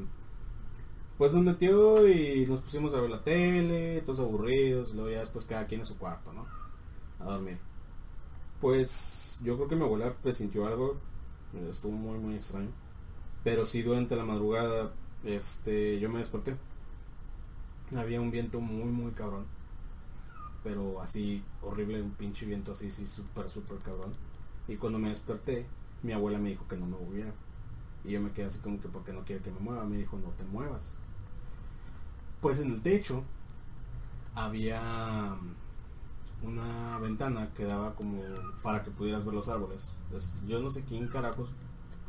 [1.17, 5.19] Pues nos metió y nos pusimos a ver la tele, todos aburridos, y luego ya
[5.19, 6.45] después cada quien a su cuarto, ¿no?
[7.19, 7.59] A dormir.
[8.59, 10.97] Pues yo creo que mi abuela presintió algo,
[11.69, 12.69] estuvo muy, muy extraño.
[13.43, 14.93] Pero sí durante la madrugada,
[15.23, 16.55] este, yo me desperté.
[17.95, 19.47] Había un viento muy, muy cabrón.
[20.63, 24.13] Pero así, horrible, un pinche viento así, sí, súper, súper cabrón.
[24.67, 25.65] Y cuando me desperté,
[26.03, 27.33] mi abuela me dijo que no me moviera.
[28.03, 29.83] Y yo me quedé así como que porque no quiere que me mueva.
[29.85, 30.95] Me dijo, no te muevas.
[32.41, 33.23] Pues en el techo
[34.35, 35.37] había
[36.43, 38.21] una ventana que daba como
[38.61, 39.89] para que pudieras ver los árboles.
[40.15, 41.51] Es- yo no sé quién carajos.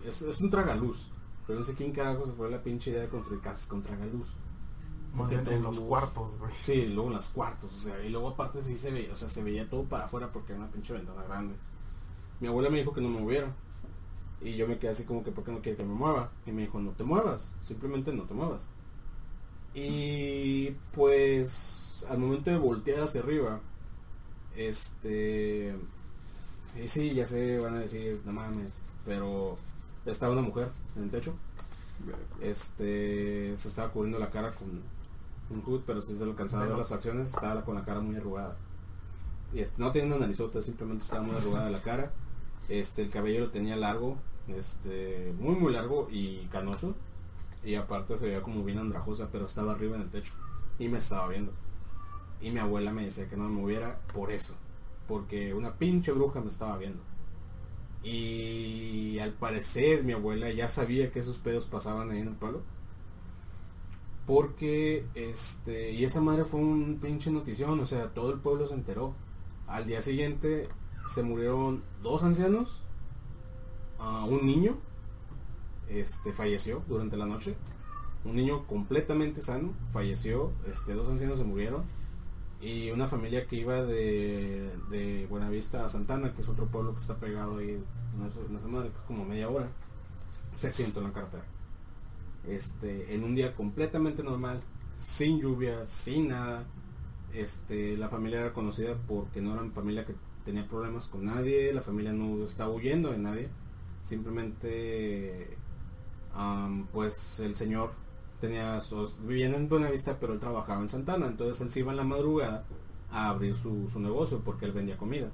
[0.04, 1.11] Es, es un tragaluz.
[1.46, 4.34] Pero no sé quién carajos fue la pinche idea de construir casas con tragaluz.
[5.14, 6.52] Más bien en los cuartos, güey.
[6.52, 9.28] Sí, luego en las cuartos, o sea, y luego aparte sí se veía, o sea,
[9.28, 11.54] se veía todo para afuera porque era una pinche ventana grande.
[12.41, 13.55] Mi abuela me dijo que no me moviera.
[14.41, 16.30] Y yo me quedé así como que, ¿por qué no quiere que me mueva?
[16.45, 18.68] Y me dijo, no te muevas, simplemente no te muevas.
[19.74, 23.61] Y pues, al momento de voltear hacia arriba,
[24.57, 25.76] este.
[26.82, 29.57] Y sí, ya sé, van a decir, no mames, pero
[30.05, 31.34] estaba una mujer en el techo.
[32.41, 33.57] Este.
[33.57, 34.82] Se estaba cubriendo la cara con
[35.51, 38.01] un hood, pero si se le alcanzaba a ver las facciones, estaba con la cara
[38.01, 38.57] muy arrugada.
[39.53, 42.12] Y no tenía una narizota, simplemente estaba muy arrugada la cara.
[42.69, 44.17] Este, el cabello lo tenía largo,
[44.49, 46.95] este, muy muy largo y canoso.
[47.64, 50.33] Y aparte se veía como bien andrajosa, pero estaba arriba en el techo.
[50.79, 51.53] Y me estaba viendo.
[52.41, 54.55] Y mi abuela me decía que no me moviera por eso.
[55.09, 57.03] Porque una pinche bruja me estaba viendo.
[58.03, 62.62] Y al parecer mi abuela ya sabía que esos pedos pasaban ahí en el pueblo.
[64.27, 68.75] Porque, este, y esa madre fue un pinche notición, o sea, todo el pueblo se
[68.75, 69.14] enteró.
[69.67, 70.64] Al día siguiente
[71.07, 72.82] se murieron dos ancianos,
[74.28, 74.76] un niño,
[75.88, 77.57] este, falleció durante la noche.
[78.24, 81.84] Un niño completamente sano falleció, este, dos ancianos se murieron.
[82.61, 87.00] Y una familia que iba de, de Buenavista a Santana, que es otro pueblo que
[87.00, 87.84] está pegado ahí
[88.48, 89.68] en esa madre, que es como media hora,
[90.54, 91.44] se accidentó en la carretera.
[92.48, 94.61] Este, en un día completamente normal,
[94.96, 96.64] sin lluvia, sin nada.
[97.32, 100.14] Este, la familia era conocida porque no era una familia que
[100.47, 103.51] tenía problemas con nadie, la familia no estaba huyendo de nadie,
[104.07, 105.57] Simplemente,
[106.92, 107.90] pues el señor
[108.40, 111.26] tenía sus, vivía en Buenavista, pero él trabajaba en Santana.
[111.26, 112.64] Entonces él se iba en la madrugada
[113.11, 115.32] a abrir su, su negocio porque él vendía comida.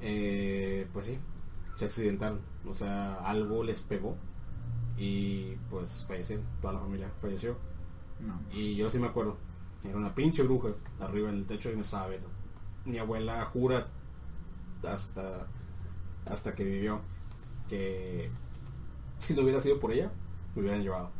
[0.00, 1.20] Eh, pues sí,
[1.76, 2.40] se accidentaron.
[2.66, 4.16] O sea, algo les pegó
[4.96, 6.44] y pues fallecieron.
[6.60, 7.56] Toda la familia falleció.
[8.18, 8.40] No.
[8.50, 9.36] Y yo sí me acuerdo.
[9.84, 12.28] Era una pinche bruja arriba en el techo y me estaba viendo.
[12.84, 13.86] Mi abuela jura
[14.84, 15.46] hasta,
[16.26, 17.00] hasta que vivió
[17.68, 18.30] que
[19.18, 20.10] si no hubiera sido por ella,
[20.54, 21.10] me hubieran llevado.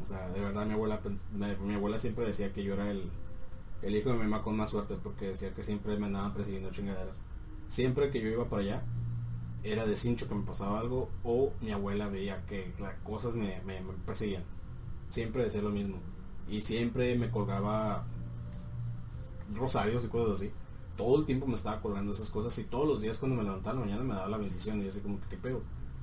[0.00, 1.00] O sea, de verdad mi abuela,
[1.32, 3.10] me- mi abuela siempre decía que yo era el,
[3.82, 6.70] el hijo de mi mamá con más suerte porque decía que siempre me andaban persiguiendo
[6.70, 7.20] chingaderas.
[7.68, 8.82] Siempre que yo iba para allá,
[9.64, 13.60] era de cincho que me pasaba algo o mi abuela veía que las cosas me,
[13.66, 14.44] me- me perseguían.
[15.10, 15.98] Siempre decía lo mismo.
[16.48, 18.06] Y siempre me colgaba
[19.54, 20.50] rosarios y cosas así.
[20.98, 23.76] Todo el tiempo me estaba colgando esas cosas y todos los días cuando me levantaba
[23.76, 25.62] la mañana me daba la bendición y así como que qué pedo.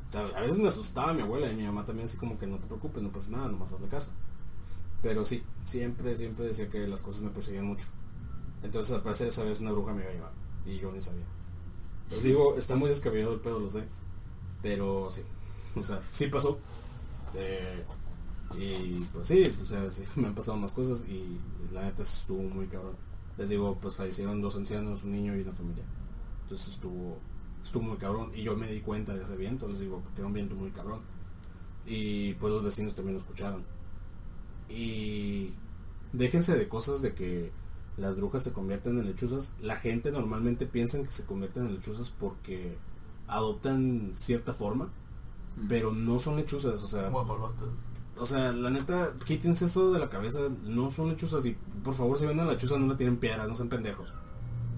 [0.10, 2.48] O sea, a veces me asustaba mi abuela y mi mamá también así como que
[2.48, 4.12] no te preocupes, no pasa nada, nomás hazle caso.
[5.04, 7.86] Pero sí, siempre, siempre decía que las cosas me perseguían mucho.
[8.64, 10.32] Entonces al parecer esa vez una bruja me iba a llevar
[10.66, 11.26] y yo ni sabía.
[12.10, 13.84] Les digo, está muy descabellado el pedo, lo sé.
[14.62, 15.22] Pero sí,
[15.76, 16.58] o sea, sí pasó.
[17.36, 17.84] Eh,
[18.58, 21.40] y pues sí, o sea, sí, me han pasado más cosas y
[21.72, 22.96] la neta estuvo muy cabrón.
[23.38, 25.84] Les digo, pues fallecieron dos ancianos, un niño y una familia.
[26.44, 27.18] Entonces estuvo,
[27.64, 28.32] estuvo muy cabrón.
[28.34, 30.72] Y yo me di cuenta de ese viento, les digo, porque era un viento muy
[30.72, 31.02] cabrón.
[31.86, 33.64] Y pues los vecinos también lo escucharon.
[34.70, 35.54] Y
[36.14, 37.52] déjense de cosas de que
[37.98, 39.54] las brujas se convierten en lechuzas.
[39.62, 42.78] La gente normalmente piensa que se convierten en lechuzas porque
[43.28, 44.90] adoptan cierta forma,
[45.68, 47.10] pero no son lechuzas, o sea.
[48.18, 52.18] O sea, la neta, quítense eso de la cabeza, no son lechuzas y por favor
[52.18, 54.14] si ven a la lechuza no la tienen piedras, no sean pendejos.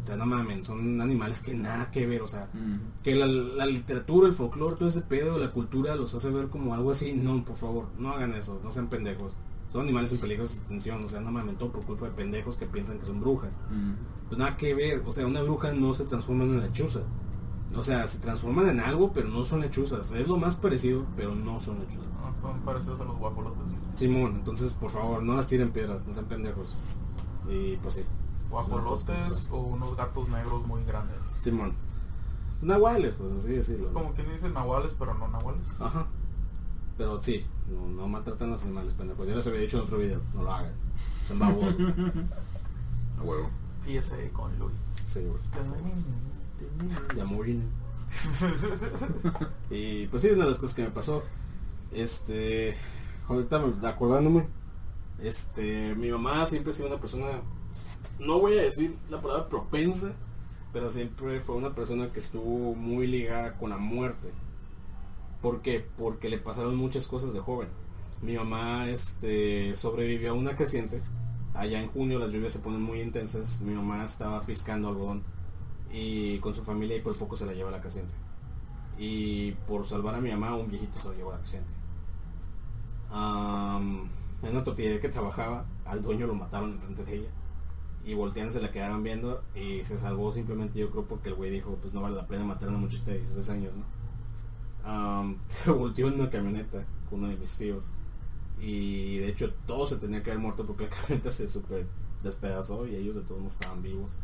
[0.04, 3.04] O sea, no mamen, son animales que nada que ver, o sea, Mm.
[3.04, 6.74] que la, la literatura, el folclore, todo ese pedo, la cultura los hace ver como
[6.74, 7.12] algo así.
[7.14, 9.36] No, por favor, no hagan eso, no sean pendejos.
[9.70, 12.56] Son animales en peligro de extinción, o sea, no mamen, todo por culpa de pendejos
[12.56, 13.60] que piensan que son brujas.
[13.70, 14.28] Mm.
[14.30, 17.02] Pues nada que ver, o sea, una bruja no se transforma en una lechuza.
[17.76, 20.12] O sea, se transforman en algo, pero no son lechuzas.
[20.12, 22.08] Es lo más parecido, pero no son lechuzas.
[22.08, 23.74] No, son parecidos a los guapolotes.
[23.96, 26.70] Simón, entonces por favor, no las tiren piedras, no sean pendejos.
[27.50, 28.04] Y pues sí.
[28.50, 31.20] Guapolotes o unos gatos negros muy grandes.
[31.42, 31.74] Simón.
[32.62, 33.86] Nahuales, pues así decirlo.
[33.86, 35.68] Es como quien dice nahuales, pero no nahuales.
[35.80, 36.08] Ajá.
[36.98, 39.28] Pero sí, no, no maltratan a los animales, pendejos.
[39.28, 40.74] Ya les había dicho en otro video, no lo hagan.
[41.28, 41.76] Son babos.
[43.20, 43.50] A huevo.
[43.86, 44.76] PSA con Luis.
[45.06, 45.38] sí, güey.
[47.16, 47.26] Ya
[49.70, 51.24] y pues sí, una de las cosas que me pasó.
[51.92, 52.76] Este.
[53.28, 54.48] Ahorita me- acordándome.
[55.22, 55.94] Este.
[55.96, 57.42] Mi mamá siempre ha sido una persona.
[58.20, 60.14] No voy a decir la palabra propensa.
[60.74, 64.32] Pero siempre fue una persona que estuvo muy ligada con la muerte.
[65.42, 65.86] ¿Por qué?
[65.98, 67.70] Porque le pasaron muchas cosas de joven.
[68.22, 71.02] Mi mamá este, sobrevivió a una creciente.
[71.54, 73.62] Allá en junio las lluvias se ponen muy intensas.
[73.62, 75.24] Mi mamá estaba piscando algodón
[75.98, 78.14] y con su familia y por poco se la lleva a la creciente.
[79.00, 81.44] Y por salvar a mi mamá, un viejito se lo llevó a la.
[83.10, 84.10] Am,
[84.44, 87.30] en una tortillería que trabajaba, al dueño lo mataron enfrente de ella.
[88.06, 91.52] Y voltean, se la quedaron viendo y se salvó simplemente yo creo porque el güey
[91.52, 93.86] dijo, pues no vale la pena matar a una muchacha de 16 años, ¿no?
[95.48, 97.92] Se volteó en una camioneta con uno de mis tíos.
[98.62, 101.86] Y de hecho todos se tenían que haber muerto porque la camioneta se super
[102.24, 104.16] despedazó y ellos de todos no estaban vivos.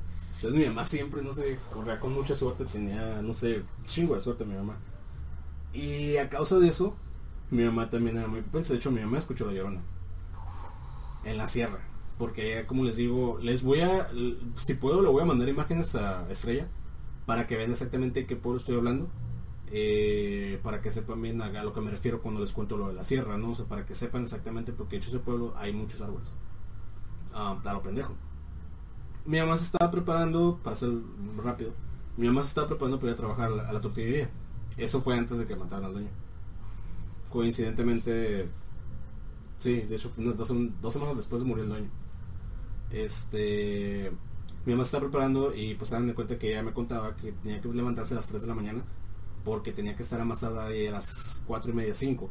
[0.43, 4.21] Entonces mi mamá siempre, no sé, corría con mucha suerte, tenía, no sé, chingo de
[4.21, 4.77] suerte mi mamá.
[5.73, 6.99] Y a causa de eso,
[7.51, 8.73] mi mamá también era muy propensa.
[8.73, 9.81] De hecho, mi mamá escuchó la llorona.
[11.23, 11.79] En la sierra.
[12.17, 14.09] Porque, como les digo, les voy a,
[14.55, 16.67] si puedo, le voy a mandar imágenes a Estrella
[17.25, 19.09] para que vean exactamente qué pueblo estoy hablando.
[19.67, 22.93] eh, para que sepan bien a lo que me refiero cuando les cuento lo de
[22.93, 23.51] la sierra, ¿no?
[23.51, 26.39] O sea, para que sepan exactamente, porque de hecho ese pueblo hay muchos árboles.
[27.33, 28.15] Ah, claro, pendejo.
[29.25, 30.89] Mi mamá se estaba preparando, para ser
[31.37, 31.71] rápido,
[32.17, 34.29] mi mamá se estaba preparando para ir a trabajar a la, tortillería.
[34.77, 36.09] Eso fue antes de que mataran al dueño.
[37.29, 38.49] Coincidentemente,
[39.57, 41.89] sí, de hecho, dos, semanas después de morir el dueño.
[42.91, 44.11] Este,
[44.65, 47.31] mi mamá se estaba preparando y pues se de cuenta que ella me contaba que
[47.31, 48.83] tenía que levantarse a las 3 de la mañana
[49.43, 52.29] porque tenía que estar a más a las 4 y media, 5.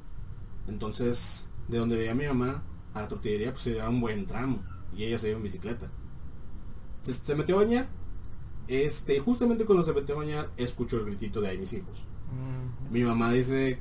[0.69, 2.63] Entonces, de donde veía mi mamá
[2.95, 4.63] a la tortillería, pues era un buen tramo
[4.97, 5.91] y ella se iba en bicicleta.
[7.03, 7.89] Se, se metió a bañar.
[8.69, 12.05] Este, justamente cuando se metió a bañar, escuchó el gritito de ahí mis hijos.
[12.91, 13.79] Mi mamá dice,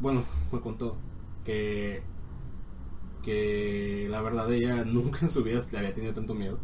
[0.00, 0.96] bueno, me contó
[1.44, 2.02] que
[3.22, 6.58] que la verdad ella nunca en su vida le había tenido tanto miedo.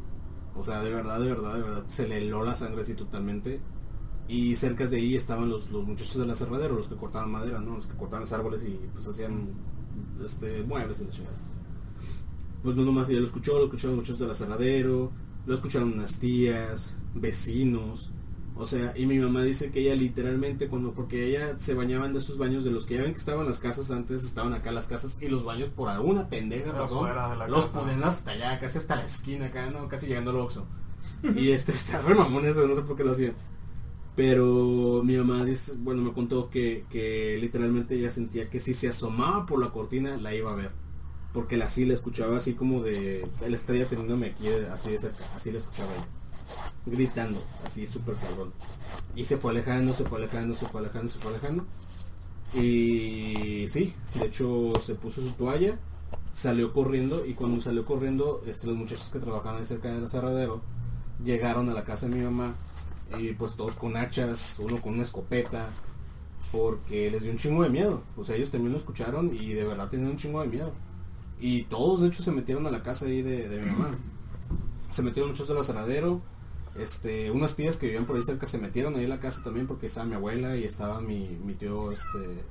[0.55, 3.61] O sea, de verdad, de verdad, de verdad, se le heló la sangre así totalmente.
[4.29, 7.77] Y cerca de ahí estaban los, los muchachos del aserradero, los que cortaban madera, ¿no?
[7.77, 9.51] Los que cortaban los árboles y pues hacían
[10.25, 11.37] este, muebles y la chingada.
[12.63, 15.13] Pues no nomás ella lo escuchó, lo escucharon muchos del aserradero,
[15.47, 18.11] lo escucharon unas tías, vecinos.
[18.59, 22.21] O sea, y mi mamá dice que ella literalmente cuando, porque ella se bañaban de
[22.21, 24.87] esos baños de los que ya ven que estaban las casas antes, estaban acá las
[24.87, 27.11] casas y los baños por alguna pendeja razón,
[27.49, 30.67] los ponen hasta allá, casi hasta la esquina acá, no, casi llegando al Oxxo.
[31.37, 33.35] y este está re mamón eso, no sé por qué lo hacían.
[34.17, 38.89] Pero mi mamá dice, bueno, me contó que, que literalmente ella sentía que si se
[38.89, 40.86] asomaba por la cortina la iba a ver.
[41.37, 43.29] Porque la, así la escuchaba así como de...
[43.45, 46.07] Él estaría teniéndome aquí de- así de cerca, así la escuchaba ella.
[46.87, 48.55] Gritando, así súper cabrón.
[49.15, 51.67] Y se fue alejando, se fue alejando, se fue alejando, se fue alejando.
[52.55, 55.79] Y sí, de hecho se puso su toalla,
[56.33, 60.63] salió corriendo y cuando salió corriendo, este, los muchachos que trabajaban cerca del aserradero
[61.23, 62.55] llegaron a la casa de mi mamá
[63.19, 65.69] y pues todos con hachas, uno con una escopeta,
[66.51, 68.03] porque les dio un chingo de miedo.
[68.17, 70.73] O sea, ellos también lo escucharon y de verdad tenían un chingo de miedo.
[71.39, 73.91] Y todos de hecho se metieron a la casa ahí de, de mi mamá.
[74.91, 76.23] Se metieron muchos del aserradero.
[76.79, 79.67] Este, unas tías que vivían por ahí cerca se metieron ahí en la casa también
[79.67, 82.45] porque estaba mi abuela y estaba mi, mi tío este,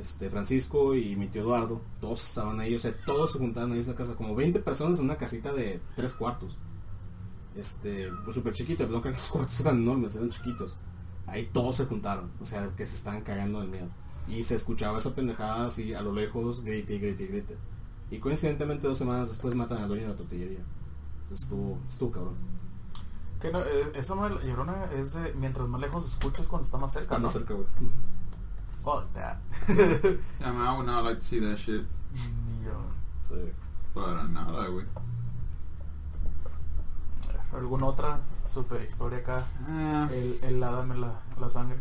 [0.00, 1.80] este Francisco y mi tío Eduardo.
[2.00, 4.98] Todos estaban ahí, o sea, todos se juntaban ahí en la casa, como 20 personas
[4.98, 6.56] en una casita de tres cuartos.
[7.54, 10.76] Este, pues súper chiquita, no que los cuartos eran enormes, eran chiquitos.
[11.26, 13.88] Ahí todos se juntaron, o sea, que se estaban cagando del miedo.
[14.28, 17.56] Y se escuchaba esa pendejada así a lo lejos, grite, grite, grite.
[18.14, 20.60] Y coincidentemente dos semanas después matan al dueño de la tortillería.
[21.22, 22.36] Entonces estuvo, estuvo cabrón.
[23.40, 26.78] Que no, eh, eso no, la llorona es de mientras más lejos escuchas cuando está
[26.78, 27.04] más cerca.
[27.04, 27.24] Está ¿no?
[27.24, 27.66] más cerca, güey.
[28.84, 29.38] Fuck that.
[30.40, 31.82] Yeah, man, I would not like to see that shit.
[32.12, 32.84] Ni yo.
[33.24, 33.52] Sí.
[33.92, 34.86] Para nada, güey.
[37.52, 39.44] ¿Alguna otra super historia acá?
[39.66, 41.78] Ah, El, el dame la, la sangre.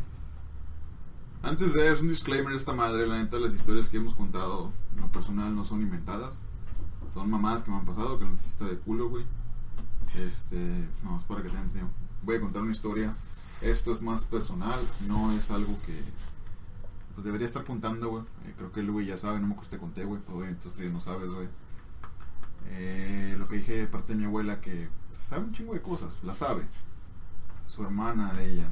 [1.43, 5.01] Antes de eso, un disclaimer esta madre, la neta, las historias que hemos contado en
[5.01, 6.37] lo personal no son inventadas.
[7.09, 9.25] Son mamadas que me han pasado, que no te de culo, güey.
[10.15, 11.91] Este, no, es para que tengan tiempo.
[12.21, 13.13] Voy a contar una historia.
[13.61, 16.01] Esto es más personal, no es algo que
[17.13, 18.23] pues debería estar contando, güey.
[18.23, 20.81] Eh, creo que el güey ya sabe, no me acuerdo conté, güey, pero obviamente tú
[20.93, 21.49] no sabes, güey.
[22.69, 25.81] Eh, lo que dije de parte de mi abuela que pues, sabe un chingo de
[25.81, 26.63] cosas, la sabe.
[27.67, 28.69] Su hermana ella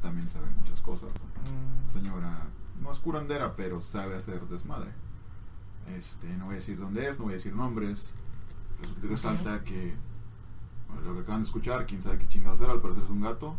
[0.00, 1.10] también sabe muchas cosas.
[1.10, 2.46] Mm, Señora,
[2.80, 4.90] no es curandera, pero sabe hacer desmadre.
[5.96, 8.10] Este, no voy a decir dónde es, no voy a decir nombres.
[8.80, 9.94] Resulta y resalta que
[10.88, 13.20] bueno, lo que acaban de escuchar, quién sabe qué chingados era, al parecer es un
[13.22, 13.56] gato,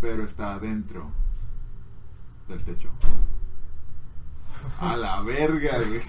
[0.00, 1.10] pero está adentro
[2.48, 2.88] del techo.
[4.80, 6.00] A la verga, güey.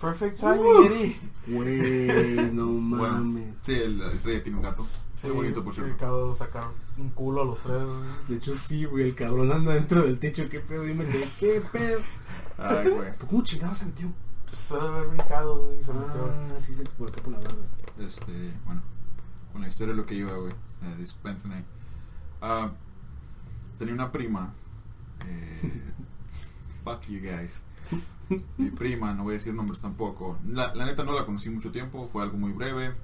[0.00, 0.82] Perfect Uh.
[0.86, 1.16] timing.
[1.48, 2.80] Güey, no Bueno,
[3.18, 3.58] mames.
[3.62, 4.86] sí, la estrella tiene un gato.
[5.20, 5.92] Sí, Muy bonito, por cierto.
[5.92, 6.64] Acabo de sacar
[6.96, 7.82] un culo a los tres.
[8.26, 10.48] De hecho, sí, güey, el cabrón anda dentro del techo.
[10.48, 10.84] ¿Qué pedo?
[10.84, 11.04] Dime,
[11.38, 12.00] ¿qué pedo?
[12.56, 13.12] Ay, güey.
[13.28, 14.10] ¿Cómo chingados se metió?
[14.46, 15.84] Pues se debe haber brincado, güey.
[15.84, 16.24] Se metió.
[16.24, 17.62] Ah, sí, sí, por acá por la barba.
[17.98, 18.82] Este, bueno,
[19.52, 20.52] con la historia de lo que iba, güey.
[20.52, 21.64] Eh, dispensen ahí.
[22.40, 22.70] Ah,
[23.78, 24.54] tenía una prima.
[25.26, 25.82] Eh,
[26.82, 27.66] fuck you guys.
[28.56, 30.38] Mi prima, no voy a decir nombres tampoco.
[30.48, 32.94] La, la neta no la conocí mucho tiempo, fue algo muy breve.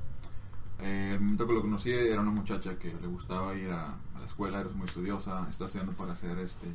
[0.80, 4.18] Eh, el momento que lo conocí era una muchacha que le gustaba ir a, a
[4.18, 6.66] la escuela, era muy estudiosa, está estudiando para hacer este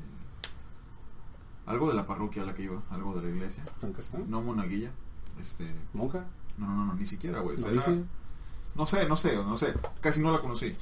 [1.68, 3.64] algo de la parroquia a la que iba, algo de la iglesia.
[4.28, 4.91] No monaguilla.
[5.39, 6.26] Este, ¿Monja?
[6.58, 7.58] no, no, no, ni siquiera, güey.
[8.76, 9.74] ¿No sé, no sé, no sé.
[10.02, 10.76] Casi no la conocí.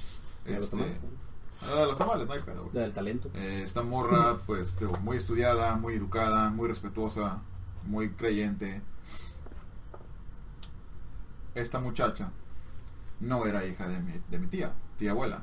[0.45, 0.99] ¿La de los Este, tamales?
[1.63, 2.73] ah, los tamales, no hay pedo, güey.
[2.73, 3.29] Del talento.
[3.33, 7.39] Eh, esta morra, pues, digo, muy estudiada, muy educada, muy respetuosa,
[7.85, 8.81] muy creyente.
[11.55, 12.31] Esta muchacha
[13.19, 15.41] no era hija de mi, de mi tía, tía abuela.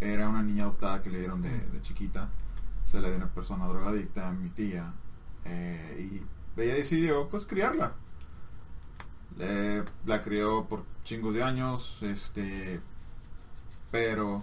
[0.00, 2.28] Era una niña adoptada que le dieron de, de chiquita.
[2.84, 4.92] Se le dio una persona drogadicta a mi tía.
[5.44, 6.22] eh,
[6.56, 7.92] y ella decidió, pues, criarla.
[9.38, 12.80] Le- la crió por chingos de años, este...
[13.90, 14.42] Pero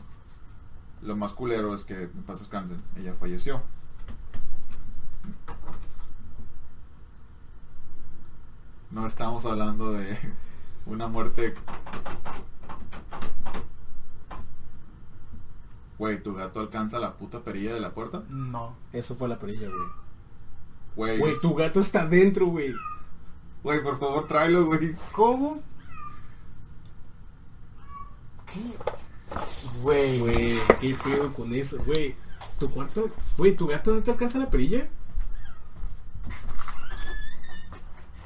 [1.02, 3.62] lo más culero es que, en paz descansen, ella falleció.
[8.92, 10.18] No estamos hablando de
[10.86, 11.56] una muerte.
[15.98, 18.24] Güey, tu gato alcanza la puta perilla de la puerta.
[18.30, 18.76] No.
[18.92, 19.88] Eso fue la perilla, güey.
[20.96, 22.74] Güey, Güey, tu gato está dentro, güey.
[23.64, 24.96] güey, por favor, tráelo, güey.
[25.12, 25.60] ¿Cómo?
[28.46, 28.60] ¿Qué?
[29.82, 32.16] Güey, Güey, qué pedo con eso, güey.
[32.60, 34.88] Tu cuarto, güey, tu gato no te alcanza la perilla.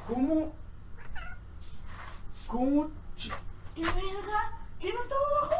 [0.08, 0.54] ¿Cómo?
[2.48, 2.90] ¿Cómo?
[3.76, 4.52] ¿Qué verga?
[4.80, 5.56] ¿Quién estaba abajo?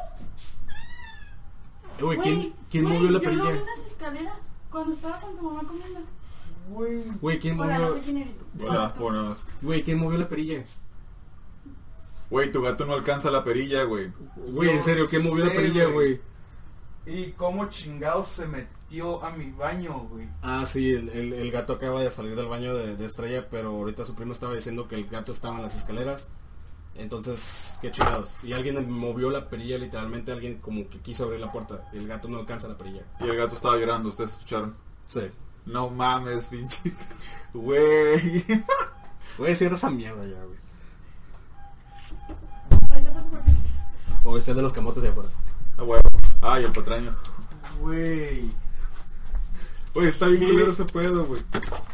[2.00, 3.60] Eh, Güey, ¿quién, quién güey, movió la Yo lo vi perilla?
[3.60, 4.38] en las escaleras
[4.70, 6.00] cuando estaba con tu mamá comiendo.
[6.70, 7.04] Güey.
[7.22, 7.96] Güey, ¿quién Hola, no movió?
[7.98, 8.36] sé quién eres.
[8.68, 9.48] Hola, buenas.
[9.62, 10.64] Güey, ¿quién movió la perilla?
[12.30, 14.12] Güey, tu gato no alcanza la perilla, güey.
[14.36, 16.20] Güey, en serio, ¿quién movió la perilla, güey.
[17.06, 17.18] güey?
[17.20, 20.28] ¿Y cómo chingados se metió a mi baño, güey?
[20.42, 23.70] Ah, sí, el, el- el gato acaba de salir del baño de, de Estrella, pero
[23.70, 26.28] ahorita su primo estaba diciendo que el gato estaba en las escaleras.
[26.98, 28.44] Entonces, qué chingados.
[28.44, 31.88] Y alguien movió la perilla, literalmente alguien como que quiso abrir la puerta.
[31.94, 33.04] Y el gato no alcanza la perilla.
[33.20, 34.76] Y el gato estaba llorando, ¿ustedes escucharon?
[35.06, 35.30] Sí.
[35.66, 36.92] No mames, pinche.
[37.54, 38.44] Güey.
[39.38, 40.58] Güey, cierra esa mierda ya, güey.
[44.24, 45.30] O está el de los camotes de afuera.
[45.78, 46.02] Ah, huevo.
[46.42, 47.22] Ay, el patrañas.
[47.80, 48.50] Güey.
[49.94, 51.42] Güey, está bien culero ese pedo, güey.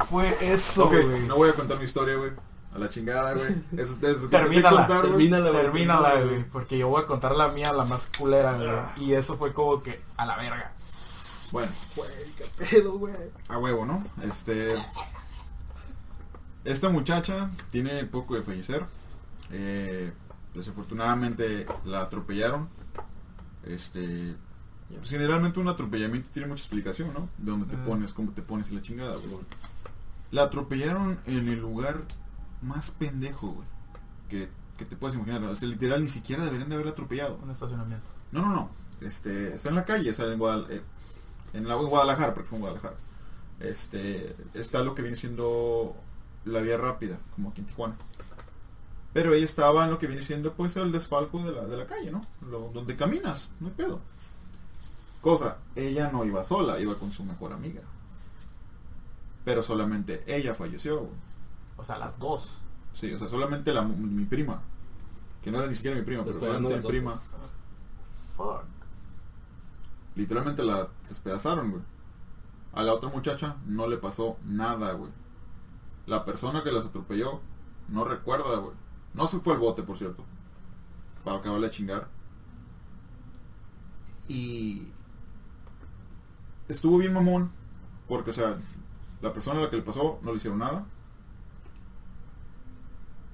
[0.09, 1.19] Fue eso, Ok, güey.
[1.27, 2.31] no voy a contar mi historia, güey.
[2.73, 3.55] A la chingada, güey.
[3.77, 5.61] Eso ustedes Termínala, termínala, güey.
[5.63, 6.43] Termínala, güey.
[6.49, 8.67] Porque yo voy a contar la mía, la más culera, güey.
[8.69, 8.93] Ah.
[8.97, 10.71] Y eso fue como que a la verga.
[11.51, 13.13] Bueno, Güey, qué pedo, güey.
[13.47, 14.03] a huevo, ¿no?
[14.23, 14.75] Este.
[16.63, 18.85] Esta muchacha tiene poco de fallecer.
[19.51, 20.11] Eh,
[20.55, 22.69] desafortunadamente la atropellaron.
[23.65, 24.35] Este.
[24.89, 27.29] Pues generalmente un atropellamiento tiene mucha explicación, ¿no?
[27.37, 27.85] De dónde te Mm.
[27.85, 29.43] pones, cómo te pones y la chingada, güey.
[30.31, 32.01] La atropellaron en el lugar
[32.63, 33.67] más pendejo, güey.
[34.29, 35.43] Que, que te puedes imaginar.
[35.43, 37.37] O sea, literal, ni siquiera deberían de haberla atropellado.
[37.43, 38.05] Un estacionamiento.
[38.31, 38.69] No, no, no.
[39.01, 40.81] Este, está en la calle, está en, Guadal- eh,
[41.53, 42.95] en la en Guadalajara, porque fue en Guadalajara.
[43.59, 45.95] Este, está lo que viene siendo
[46.45, 47.95] la vía rápida, como aquí en Tijuana.
[49.13, 51.85] Pero ella estaba en lo que viene siendo pues el desfalco de la, de la
[51.85, 52.25] calle, ¿no?
[52.49, 53.99] Lo- donde caminas, no hay pedo.
[55.21, 57.81] Cosa, ella no iba sola, iba con su mejor amiga.
[59.45, 61.11] Pero solamente ella falleció, güey.
[61.77, 62.59] O sea, las dos.
[62.93, 64.61] Sí, o sea, solamente la, mi prima.
[65.41, 67.15] Que no era ni siquiera mi prima, pero solamente mi prima.
[68.37, 68.65] Fuck.
[70.15, 71.83] Literalmente la despedazaron, güey.
[72.73, 75.11] A la otra muchacha no le pasó nada, güey.
[76.05, 77.41] La persona que las atropelló
[77.89, 78.75] no recuerda, güey.
[79.13, 80.23] No se fue al bote, por cierto.
[81.23, 82.07] Para acabarle de chingar.
[84.27, 84.87] Y
[86.67, 87.51] estuvo bien mamón.
[88.07, 88.57] Porque, o sea,
[89.21, 90.85] la persona a la que le pasó no le hicieron nada.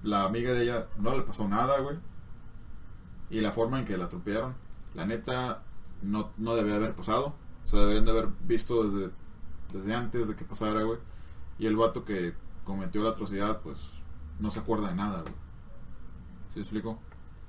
[0.04, 1.98] La amiga de ella no le pasó nada, güey.
[3.30, 4.56] Y la forma en que la atropellaron,
[4.96, 5.64] la neta,
[6.02, 7.36] no, no debía haber pasado.
[7.66, 9.12] O sea, deberían de haber visto desde,
[9.72, 11.00] desde antes de que pasara, güey.
[11.60, 12.34] Y el vato que
[12.64, 13.80] cometió la atrocidad, pues,
[14.40, 15.34] no se acuerda de nada, güey.
[16.50, 17.00] ¿Sí explico?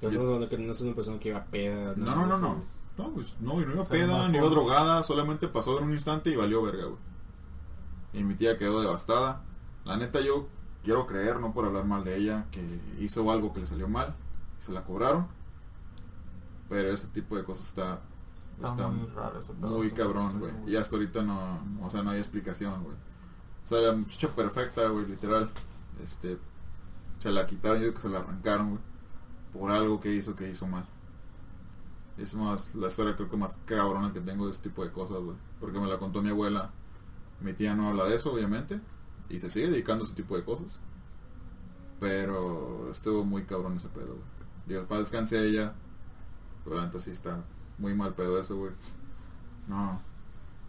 [0.03, 0.25] No, Yes.
[0.25, 1.95] no, que no es una persona que iba peda.
[1.97, 2.81] No, no, no, eso, no.
[2.99, 5.85] No, pues, no, y no iba O sea, peda, ni iba drogada, solamente pasó en
[5.85, 6.99] un instante y valió verga, güey.
[8.13, 9.43] Y mi tía quedó devastada.
[9.85, 10.49] La neta, yo
[10.83, 12.63] quiero creer, no por hablar mal de ella, que
[12.99, 14.15] hizo algo que le salió mal
[14.61, 15.27] se la cobraron.
[16.69, 18.01] Pero ese tipo de cosas está,
[18.57, 19.55] Está, está muy raro eso.
[19.55, 20.53] muy cabrón, güey.
[20.67, 22.95] Y hasta ahorita no, o sea, no hay explicación, güey.
[23.65, 25.51] O sea, la muchacha perfecta, güey, literal.
[26.03, 26.39] Este,
[27.19, 28.83] se la quitaron, yo digo que se la arrancaron, güey.
[29.53, 30.85] Por algo que hizo, que hizo mal.
[32.19, 35.19] Es más, la historia creo que más cabrona que tengo de este tipo de cosas,
[35.19, 35.37] güey.
[35.59, 36.71] Porque me la contó mi abuela.
[37.41, 38.81] Mi tía no habla de eso, obviamente.
[39.31, 40.79] Y se sigue dedicando a ese tipo de cosas.
[42.01, 44.27] Pero estuvo muy cabrón ese pedo, güey.
[44.67, 45.75] Dios, para descanse ella.
[46.65, 47.43] Pero sí está
[47.79, 48.73] muy mal pedo eso, güey.
[49.69, 50.03] No,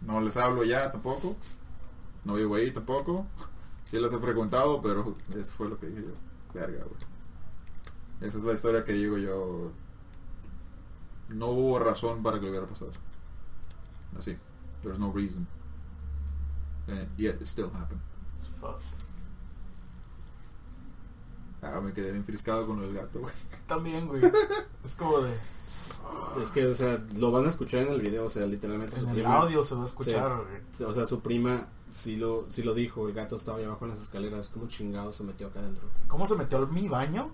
[0.00, 1.36] no les hablo ya tampoco.
[2.24, 3.26] No vivo ahí tampoco.
[3.84, 6.12] Sí las he frecuentado, pero eso fue lo que dije yo.
[6.54, 7.00] Verga, güey.
[8.20, 9.72] Esa es la historia que digo yo.
[11.28, 13.00] No hubo razón para que le hubiera pasado eso.
[14.16, 14.38] Así.
[14.82, 15.46] There's no reason.
[16.88, 18.02] And yet it still happened.
[18.62, 18.78] Fuck.
[21.60, 23.34] Ah, me quedé bien friscado con lo del gato, güey.
[23.66, 24.22] También, güey.
[24.84, 25.36] es como de.
[26.40, 29.02] Es que, o sea, lo van a escuchar en el video, o sea, literalmente su
[29.04, 29.36] En el prima.
[29.36, 30.88] audio se va a escuchar, güey.
[30.90, 33.90] O sea, su prima sí lo, sí lo dijo, el gato estaba ahí abajo en
[33.90, 35.88] las escaleras, como chingado se metió acá adentro.
[36.08, 37.30] ¿Cómo se metió al mi baño?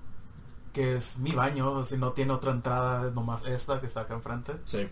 [0.72, 4.14] Que es mi baño, si no tiene otra entrada, es nomás esta que está acá
[4.14, 4.54] enfrente.
[4.66, 4.88] Sí.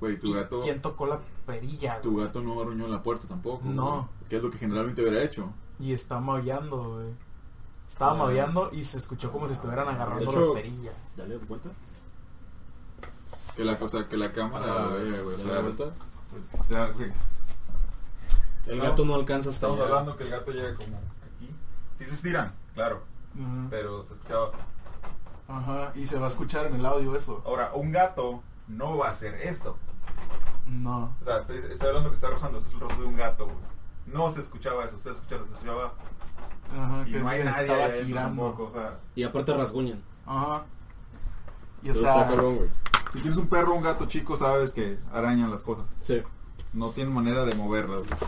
[0.00, 0.60] Güey, tu ¿Y gato.
[0.60, 2.00] ¿Quién tocó la perilla?
[2.02, 2.26] Tu güey?
[2.26, 3.62] gato no arruñó la puerta tampoco.
[3.68, 3.90] No.
[4.18, 4.19] güey.
[4.30, 5.52] Que es lo que generalmente hubiera hecho.
[5.78, 7.12] Y está maullando, güey.
[7.88, 8.14] Estaba Ah.
[8.14, 10.92] maullando y se escuchó como si estuvieran agarrando hecho- la perilla.
[11.16, 11.68] Dale vuelta.
[13.56, 14.64] Que la cosa, que la cámara.
[14.68, 15.84] Ah, güey, o dale sea, vuelta.
[16.58, 17.10] o sea, güey,
[18.66, 19.88] El No, gato no alcanza hasta Estamos allá.
[19.88, 21.50] hablando que el gato llega como aquí.
[21.98, 23.02] Sí se estiran, claro.
[23.70, 24.50] Pero se escuchaba.
[25.48, 27.42] Ajá, y se va a escuchar en el audio eso.
[27.44, 29.76] Ahora, un gato no va a hacer esto.
[30.66, 31.16] No.
[31.20, 32.58] O sea, estoy, estoy hablando que está rozando.
[32.58, 33.56] Esto es el rozo de un gato, güey.
[34.12, 34.96] No se escuchaba eso.
[34.96, 35.94] Usted escuchaba, se escuchaba.
[36.72, 38.42] Ajá, Y no hay nadie estaba girando.
[38.42, 38.64] tampoco.
[38.64, 40.02] O sea, Y aparte rasguñan.
[40.26, 40.64] Ajá.
[41.82, 42.68] Y o Pero está sea, cabrón, güey.
[43.12, 45.84] Si tienes un perro o un gato chico, sabes que arañan las cosas.
[46.02, 46.22] Sí.
[46.72, 48.02] No tienen manera de moverlas.
[48.06, 48.20] güey.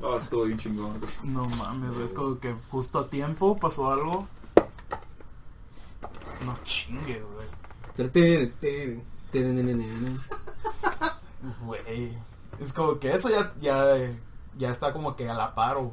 [0.00, 0.98] Oh, estuvo bien chingón.
[1.00, 1.10] güey.
[1.24, 4.26] No mames, güey, es como que justo a tiempo pasó algo.
[6.44, 7.46] No chingue, güey.
[11.64, 12.16] Güey.
[12.60, 13.96] Es como que eso ya, ya,
[14.56, 15.92] ya está como que a la par o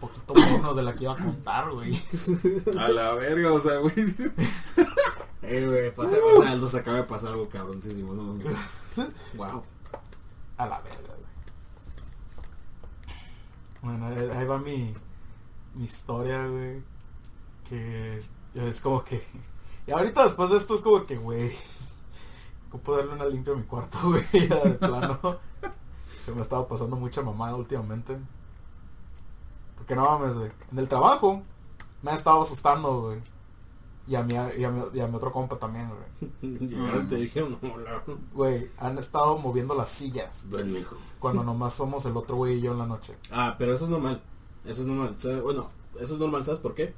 [0.00, 2.00] poquito menos de la que iba a contar, güey.
[2.78, 3.94] A la verga, o sea, güey.
[5.42, 8.34] Eh, güey, pasa- o sea, nos acaba de pasar algo cabroncísimo, ¿no?
[9.34, 9.62] Wow.
[10.56, 11.14] A la verga,
[13.80, 13.92] güey.
[13.98, 14.06] Bueno,
[14.38, 14.92] ahí va mi,
[15.74, 16.82] mi historia, güey.
[17.68, 18.22] Que
[18.54, 19.22] es como que...
[19.86, 21.52] Y ahorita después de esto es como que, güey...
[22.70, 24.24] ¿Cómo darle una limpia a mi cuarto, güey?
[24.48, 25.38] Ya de plano.
[26.24, 28.16] Que me ha estado pasando mucha mamada últimamente.
[29.76, 30.50] Porque no mames, güey.
[30.70, 31.42] En el trabajo
[32.02, 33.18] me ha estado asustando, güey.
[34.06, 36.58] Y a mi, y a mi, y a mi otro compa también, güey.
[36.68, 38.02] Llegaron, te dijeron, hola.
[38.34, 40.46] Güey, han estado moviendo las sillas.
[40.50, 40.96] Ven, mijo.
[41.20, 43.16] Cuando nomás somos el otro güey y yo en la noche.
[43.30, 44.20] Ah, pero eso es normal.
[44.64, 45.14] Eso es normal.
[45.18, 45.40] ¿Sabes?
[45.42, 45.68] Bueno,
[46.00, 46.94] eso es normal, ¿sabes por qué?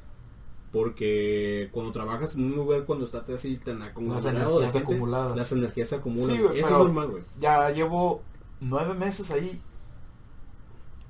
[0.72, 5.36] Porque cuando trabajas en un lugar, cuando estás así tan acumulado de energías gente, acumuladas.
[5.36, 6.34] las energías se acumulan.
[6.36, 7.22] Sí, güey, eso pero- es normal, güey.
[7.38, 8.22] Ya llevo
[8.64, 9.60] nueve meses ahí.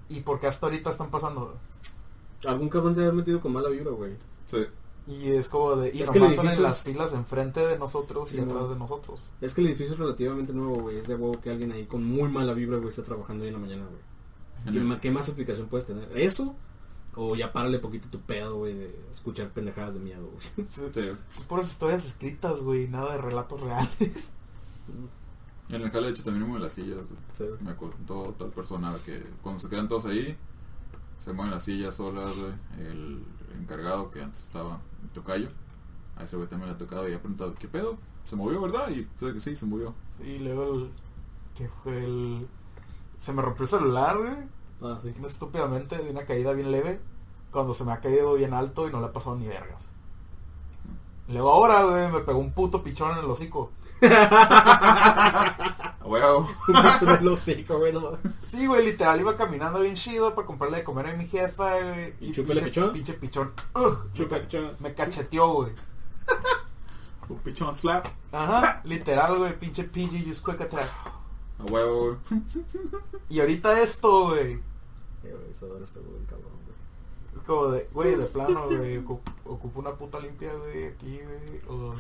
[0.09, 1.57] ¿Y por qué hasta ahorita están pasando?
[2.47, 4.13] Algún cabrón se ha metido con mala vibra, güey.
[4.45, 4.67] Sí.
[5.07, 5.95] Y es como de...
[5.95, 8.41] Y Es que el nomás son en las es- filas enfrente de nosotros Sí, y
[8.41, 8.69] atrás no.
[8.71, 9.33] de nosotros.
[9.41, 10.99] Es que el edificio es relativamente nuevo, güey.
[10.99, 13.55] Es de huevo que alguien ahí con muy mala vibra, güey, está trabajando ahí en
[13.55, 15.01] la mañana, güey.
[15.01, 16.09] ¿Qué, más aplicación puedes tener?
[16.17, 16.55] ¿Eso?
[17.17, 20.27] O ya párale poquito tu pedo, güey, de escuchar pendejadas de miedo,
[20.57, 20.67] güey.
[20.93, 21.11] Sí.
[21.49, 22.89] Puras historias escritas, güey.
[22.89, 24.33] Nada de relatos reales.
[25.69, 27.01] En el jale, de hecho, también mueven las sillas.
[27.33, 27.45] Sí.
[27.61, 30.37] Me contó tal persona que cuando se quedan todos ahí,
[31.19, 32.53] se mueven las sillas solas, güey.
[32.87, 33.25] El
[33.59, 35.49] encargado que antes estaba en Tocayo,
[36.17, 37.97] a ese güey también le ha tocado y ha preguntado, ¿qué pedo?
[38.25, 38.89] ¿Se movió, verdad?
[38.91, 39.95] Y puede que sí, se movió.
[40.19, 40.91] Sí, luego el...
[41.55, 42.49] Que fue el...
[43.19, 44.35] Se me rompió el celular, güey.
[44.83, 45.15] Ah, sí.
[45.25, 47.01] Estúpidamente de una caída bien leve.
[47.51, 49.89] Cuando se me ha caído bien alto y no le ha pasado ni vergas.
[51.29, 53.71] Luego ahora, güey, me pegó un puto pichón en el hocico.
[56.05, 56.47] Huevo.
[57.19, 57.93] del hocico, güey.
[58.43, 62.15] Sí, güey, literal, iba caminando bien chido para comprarle de comer a mi jefa, güey.
[62.21, 62.93] ¿Y pinche- pichón?
[62.93, 63.53] Pinche pichón.
[64.13, 64.37] Chupa,
[64.81, 65.73] me, cacheteó, güey.
[67.29, 68.07] Un pichón slap.
[68.33, 70.91] Ajá, literal, güey, pinche PG Use Quick Attack.
[71.59, 72.43] A huevo, güey.
[73.31, 74.61] Y ahorita esto, güey.
[75.51, 77.41] Eso ahora está muy cabrón, güey.
[77.41, 78.99] Es como de, güey, de plano, güey.
[79.03, 81.61] ocu- Ocupo una puta limpia, güey, aquí, güey.
[81.69, 81.95] o-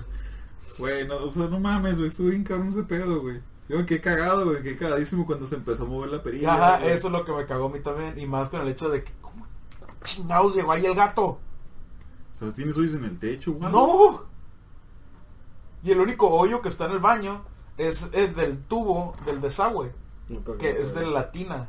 [0.79, 2.09] Güey, no, o sea, no mames, güey.
[2.09, 3.41] Estuve bien cabrón ese pedo, güey.
[3.69, 4.63] Yo me quedé cagado, güey.
[4.63, 6.55] Qué cagadísimo cuando se empezó a mover la perilla.
[6.55, 6.91] Ajá, güey.
[6.93, 8.19] eso es lo que me cagó a mí también.
[8.19, 9.47] Y más con el hecho de que, ¿cómo
[10.03, 11.25] chingados llegó ahí el gato?
[11.27, 11.41] O
[12.39, 13.71] sea, tienes hoyos en el techo, güey.
[13.73, 14.25] ¡No!
[15.83, 17.45] Y el único hoyo que está en el baño
[17.79, 19.93] es el del tubo del desagüe,
[20.29, 21.13] No, que no, es de güey.
[21.15, 21.69] la tina.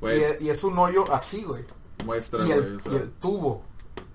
[0.00, 1.64] Güey, Y, y es un hoyo así, güey.
[2.04, 2.58] muestra, Y güey.
[2.58, 3.62] el, O sea, y el tubo.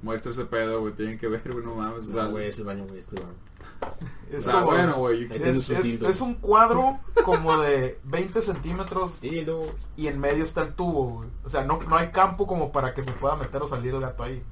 [0.01, 0.93] Muestra ese pedo, güey.
[0.93, 2.07] Tienen que ver, güey, no mames.
[2.07, 3.33] O sea, güey, es el baño, güey, es privado.
[4.37, 5.27] O sea, bueno, güey.
[5.33, 11.29] Es, es- un cuadro como de 20 centímetros y en medio está el tubo, güey.
[11.43, 14.01] O sea, no, no hay campo como para que se pueda meter o salir el
[14.01, 14.43] gato ahí.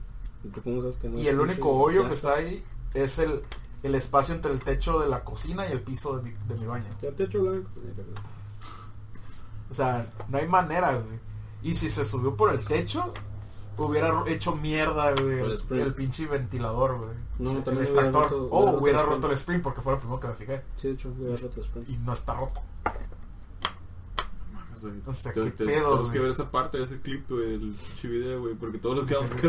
[0.52, 2.64] ¿tú cómo sabes que no Y el único hoyo que está ahí
[2.96, 3.44] es el,
[3.84, 6.66] el espacio entre el techo de la cocina y el piso de mi, de mi
[6.66, 6.86] baño.
[7.00, 7.70] Ya techo blanco.
[9.70, 11.20] O sea, no hay manera, güey.
[11.62, 13.14] Y si se subió por el techo,
[13.86, 15.40] hubiera hecho mierda, güey.
[15.40, 15.82] El El, spring.
[15.82, 17.10] el pinche ventilador, güey.
[17.40, 18.32] No, el también hubiera extractor.
[18.32, 19.32] roto- o hubiera roto hubiera el roto spring.
[19.32, 20.64] el spring porque fue lo primero que me fijé.
[20.76, 21.86] Sí, de hecho, voy a dar otro spray.
[21.88, 22.62] Y no está roto.
[25.08, 27.50] O sea, Te- qué te- pedo, Tenemos que ver esa parte de ese clip, güey,
[27.52, 28.54] del pinche video, güey.
[28.54, 29.32] Porque todos los quedamos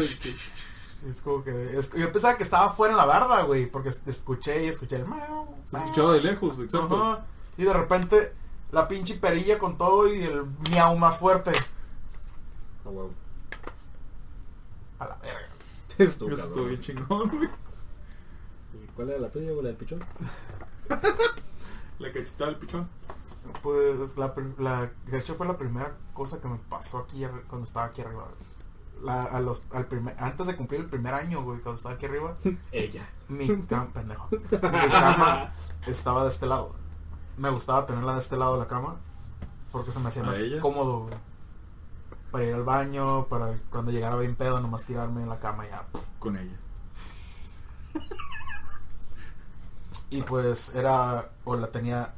[1.06, 1.78] Es como que.
[1.78, 3.66] es- yo pensaba que estaba fuera en la barda, güey.
[3.70, 5.06] Porque escuché y escuché el.
[5.06, 7.20] miau, Se escuchaba de lejos, exacto.
[7.56, 8.32] Y de repente,
[8.72, 11.52] la pinche perilla con todo y el miau más fuerte.
[12.84, 12.90] Ah.
[14.98, 15.48] A la verga.
[15.98, 16.32] Cabrón.
[16.38, 17.48] estuvo bien chingón, güey.
[18.74, 20.00] ¿Y ¿Cuál era la tuya o la del pichón?
[21.98, 22.88] La cachetada del pichón.
[23.62, 27.86] Pues la, la, de hecho fue la primera cosa que me pasó aquí cuando estaba
[27.86, 28.22] aquí arriba.
[28.24, 29.04] güey.
[29.04, 32.06] La, a los, al primer, antes de cumplir el primer año, güey, cuando estaba aquí
[32.06, 32.34] arriba,
[32.72, 33.08] Ella.
[33.28, 34.38] mi cama, pendejo, mi
[34.90, 35.52] cama
[35.86, 36.74] estaba de este lado.
[37.36, 38.96] Me gustaba tenerla de este lado de la cama
[39.72, 40.60] porque se me hacía ¿A más ella?
[40.60, 41.14] cómodo, güey.
[42.30, 45.70] Para ir al baño, para cuando llegara bien pedo, nomás tirarme en la cama y
[45.70, 45.86] ya.
[46.18, 46.56] Con ella.
[50.10, 52.14] Y pues era, o la tenía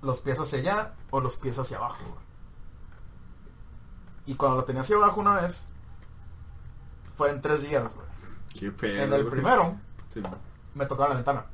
[0.00, 1.98] los pies hacia allá o los pies hacia abajo.
[2.04, 2.20] güey.
[4.26, 5.66] Y cuando la tenía hacia abajo una vez,
[7.14, 8.06] fue en tres días, güey.
[8.58, 9.02] Qué pedo.
[9.02, 9.76] En el primero,
[10.08, 10.22] Sí,
[10.74, 11.44] me tocaba la ventana.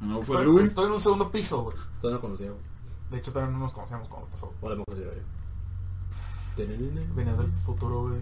[0.00, 1.76] ¿No fue Estoy, estoy en un segundo piso, güey.
[2.00, 2.62] Todavía no conocía, güey.
[3.10, 4.52] De hecho, todavía no nos conocíamos cuando pasó.
[4.62, 5.22] Ahora me conocía, güey.
[6.66, 8.20] Venías del futuro, güey.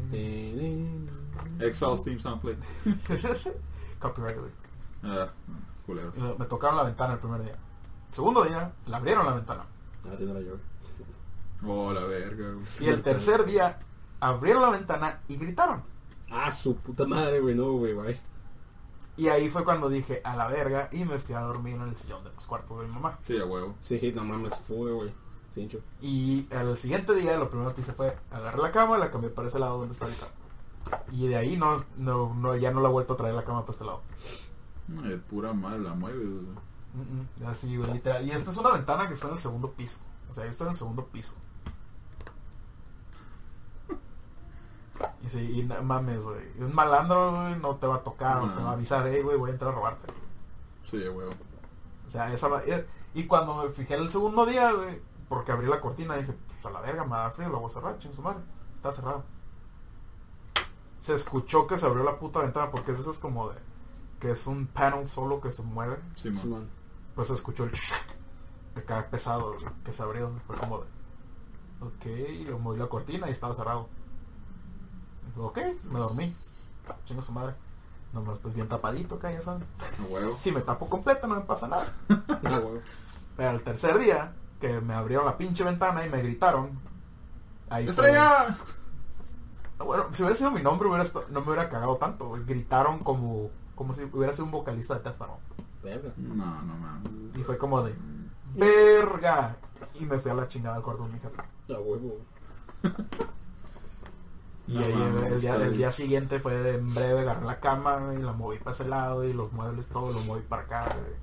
[1.61, 2.57] X-Files Team Soundplay.
[3.99, 4.51] Copyright, güey.
[5.03, 5.28] Ah,
[5.86, 6.12] culero.
[6.16, 7.53] Y lo- me tocaron la ventana el primer día.
[8.09, 9.64] El segundo día, le abrieron la ventana.
[10.07, 10.47] Ah, sí, no güey.
[11.66, 12.64] Oh, la verga, güey.
[12.80, 13.78] Y el tercer día,
[14.20, 15.82] abrieron la ventana y gritaron.
[16.30, 17.55] Ah, su puta madre, güey.
[17.55, 18.20] No, güey, güey.
[19.16, 21.97] Y ahí fue cuando dije, a la verga, y me fui a dormir en el
[21.97, 23.18] sillón de los cuartos de mi mamá.
[23.20, 23.74] Sí, a huevo.
[23.80, 25.12] Sí, no mames, fue, güey.
[25.53, 25.81] Cincho.
[26.01, 29.31] Y al siguiente día, lo primero que hice fue agarrar la cama y la cambié
[29.31, 30.27] para ese lado donde está ahorita.
[31.13, 33.61] Y de ahí no, no, no, ya no la he vuelto a traer la cama
[33.63, 34.03] para este lado.
[35.05, 36.41] Eh, pura madre la mueve, güey.
[36.95, 38.27] Mm, mm, Así, güey, literal.
[38.27, 40.01] Y esta es una ventana que está en el segundo piso.
[40.31, 41.35] O sea, yo estoy en el segundo piso.
[45.25, 46.45] Y sí, y no mames, güey.
[46.59, 49.37] Un malandro, güey, no te va a tocar, no te va a avisar, hey, güey,
[49.37, 50.13] voy a entrar a robarte.
[50.85, 51.33] Sí, huevo.
[52.07, 55.66] O sea, esa va- eh, Y cuando me fijé el segundo día, güey, porque abrí
[55.66, 58.12] la cortina, dije, pues a la verga, me da frío, lo voy a cerrar, ching
[58.12, 58.41] su madre.
[58.74, 59.24] Está cerrado.
[61.01, 63.57] Se escuchó que se abrió la puta ventana, porque es eso es como de.
[64.20, 65.99] que es un panel solo que se mueve.
[66.16, 66.68] Sí, man.
[67.14, 67.72] Pues se escuchó el.
[68.74, 70.33] el cara pesado que se abrió.
[70.47, 70.87] Fue como de.
[71.81, 73.89] Ok, yo moví la cortina y estaba cerrado.
[75.37, 76.35] Ok, me dormí.
[77.05, 77.55] Chingo su madre.
[78.12, 79.64] Nomás pues bien tapadito acá, ya saben.
[80.09, 80.37] Huevo.
[80.41, 81.93] Si me tapo completo no me pasa nada.
[82.43, 82.81] Güey.
[83.37, 86.79] Pero el tercer día, que me abrieron la pinche ventana y me gritaron.
[87.71, 88.57] Ahí fue- ¡Estrella!
[89.79, 92.33] Bueno, si hubiera sido mi nombre, hubiera no me hubiera cagado tanto.
[92.47, 95.39] Gritaron como, como si hubiera sido un vocalista de tétano.
[95.83, 96.13] Verga.
[96.17, 97.11] No, no mames.
[97.37, 97.95] Y fue como de,
[98.55, 99.57] verga.
[100.01, 101.41] Y me fui a la chingada al cuarto de mi jefe.
[101.73, 102.19] A huevo.
[104.67, 107.59] Y No ahí mames, el, día, el día siguiente fue de en breve agarré la
[107.59, 110.85] cama y la moví para ese lado y los muebles todo lo moví para acá.
[110.95, 111.17] güey.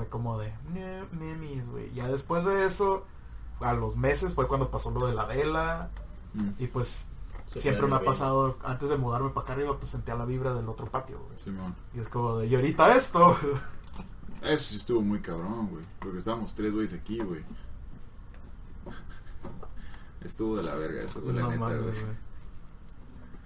[0.00, 1.92] Fue como de "Ne- memis, güey.
[1.92, 3.04] Ya después de eso,
[3.60, 5.90] a los meses fue cuando pasó lo de la vela.
[6.32, 7.08] Mm, Y pues
[7.48, 10.54] Se siempre me ha pasado, antes de mudarme para acá arriba, pues sentía la vibra
[10.54, 11.38] del otro patio, güey.
[11.38, 11.74] Simón.
[11.94, 13.36] Y es como de, y ahorita esto.
[14.40, 15.84] Eso sí estuvo muy cabrón, güey.
[15.98, 17.42] Porque estábamos tres güeyes aquí, güey.
[20.22, 21.94] Estuvo de la verga eso, güey, la neta, güey.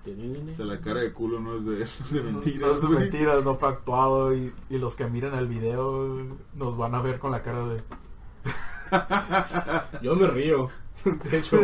[0.07, 3.43] O sea, la cara de culo no es de, no es de mentiras, no mentiras,
[3.59, 4.35] fue actuado.
[4.35, 7.83] Y, y los que miren el video nos van a ver con la cara de.
[10.03, 10.69] Yo me río.
[11.05, 11.59] De hecho,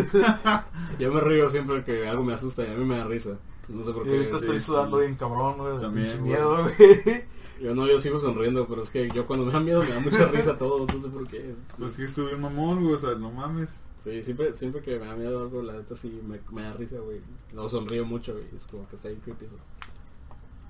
[0.98, 3.38] yo me río siempre que algo me asusta y a mí me da risa.
[3.68, 4.36] No sé por Y ahorita qué.
[4.36, 5.04] estoy sí, sudando sí.
[5.04, 7.24] bien cabrón, güey, de También, pinche miedo, güey.
[7.62, 10.00] Yo no, yo sigo sonriendo, pero es que yo cuando me da miedo me da
[10.00, 10.86] mucha risa todo.
[10.86, 11.50] No sé por qué.
[11.50, 12.94] Es- Pues que estuve mamón, güey.
[12.94, 13.80] O sea, no mames.
[14.00, 16.98] Sí, siempre, siempre que me da miedo algo, la neta sí me, me da risa,
[17.00, 17.20] güey.
[17.52, 18.48] No sonrío mucho, güey.
[18.54, 19.56] Es como que está bien creepy eso.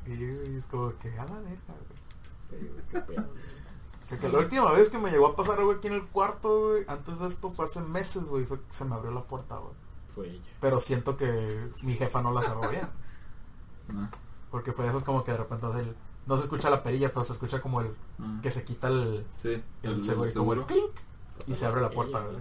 [0.06, 2.60] Y es como que a la verga, güey.
[2.60, 3.42] Sí, qué pedo, güey.
[4.08, 6.84] Porque la última vez que me llegó a pasar algo aquí en el cuarto, güey,
[6.88, 9.72] antes de esto fue hace meses, güey, fue que se me abrió la puerta, güey.
[10.12, 10.42] Fue ella.
[10.60, 12.88] Pero siento que mi jefa no la cerró bien.
[13.94, 14.10] No.
[14.50, 15.94] Porque fue eso es como que de repente el-
[16.26, 18.40] no se escucha la perilla, pero se escucha como el Ah.
[18.42, 20.66] que se quita el, Sí, el, el, ese güey, el como el seguro.
[20.66, 20.90] clink
[21.46, 22.36] y se abre la puerta, güey.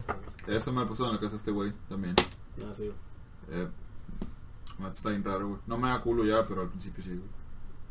[0.46, 0.58] güey.
[0.58, 2.16] Eso me pasó en la casa de este güey también.
[2.62, 2.92] Ah, sí.
[3.50, 3.68] Eh,
[4.92, 5.60] está bien raro, güey.
[5.68, 7.30] No me da culo ya, pero al principio sí, güey.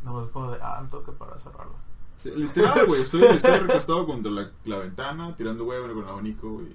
[0.04, 1.74] No, es como de, ah, tengo que para cerrarlo.
[2.16, 3.00] Sí, literal, güey.
[3.02, 6.72] Estoy, estoy recostado contra la, la ventana, tirando huevo con el abanico y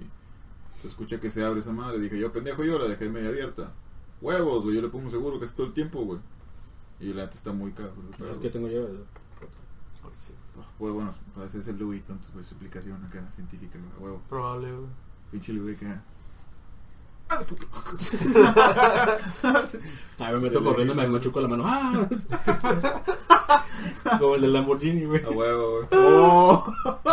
[0.80, 2.00] se escucha que se abre esa madre.
[2.00, 3.72] Dije, yo pendejo, yo la dejé media abierta.
[4.20, 4.76] Huevos, güey.
[4.76, 6.20] Yo le pongo seguro casi todo el tiempo, güey.
[7.00, 7.92] Y la neta está muy caro.
[8.30, 8.86] Es que tengo yo.
[8.86, 9.04] el-
[10.02, 10.43] Pues sí, güey.
[10.78, 14.20] Pues bueno, pues ese es el Louis, entonces pues su explicación acá científica, a huevo.
[14.28, 14.86] probable, güey.
[15.30, 15.86] Pinche Louis que...
[20.18, 21.64] A ver, me meto corriendo y me machuco la mano.
[21.66, 22.06] ¡Ah!
[24.18, 25.24] Como el del Lamborghini, güey.
[25.24, 25.86] A huevo, güey.
[25.92, 26.64] ¡Oh!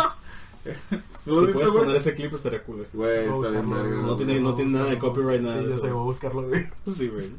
[1.24, 3.26] ¿No lo Si puedes poner ese clip estaría cool, güey.
[3.28, 4.02] Está bien verga.
[4.02, 6.68] No tiene- no tiene nada de copyright, nada Sí, ya sé, voy a buscarlo, güey.
[6.94, 7.30] Sí, güey.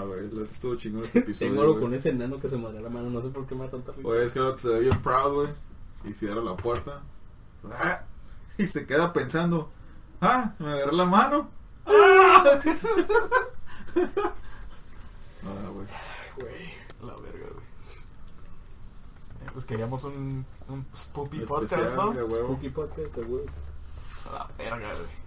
[0.00, 1.50] Güey, estuvo chingón este episodio.
[1.50, 1.84] Tengo algo güey.
[1.84, 3.10] con ese enano que se madre la mano.
[3.10, 4.08] No sé por qué me da tanta risa.
[4.08, 5.48] Oye, es que el vato se ve bien proud, güey.
[6.04, 7.02] Y cierra la puerta.
[7.64, 8.02] Ah,
[8.58, 9.70] Y se queda pensando.
[10.20, 11.50] Ah, me agarré la mano.
[11.86, 12.44] Ah,
[15.46, 15.86] Ah, güey.
[16.38, 16.68] Güey.
[17.02, 17.64] La verga, güey.
[19.44, 22.14] Eh, Pues queríamos un, un Especial, podcast, ¿no?
[22.26, 23.44] Spooky podcast, güey.
[24.32, 25.24] La verga, güey.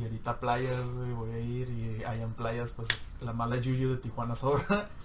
[0.00, 3.90] Y ahorita playas, güey, voy a ir y hay en playas, pues la mala yuyu
[3.90, 4.88] de Tijuana sobra.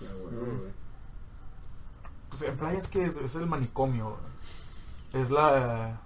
[2.30, 4.18] Pues en playas que es, es el manicomio,
[5.12, 5.24] güey.
[5.24, 6.02] Es la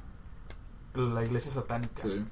[0.94, 2.02] la iglesia satánica.
[2.02, 2.26] Sí,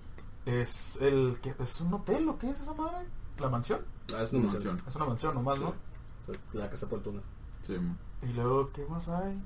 [0.45, 3.07] Es el que es un hotel o qué es esa madre?
[3.39, 3.81] La mansión.
[4.13, 4.73] Ah, es una mansión.
[4.73, 4.81] mansión.
[4.87, 5.73] Es una mansión nomás, ¿no?
[6.53, 7.21] La casa por tuna.
[7.61, 7.97] Sí, man.
[8.21, 9.39] Y luego, ¿qué más hay?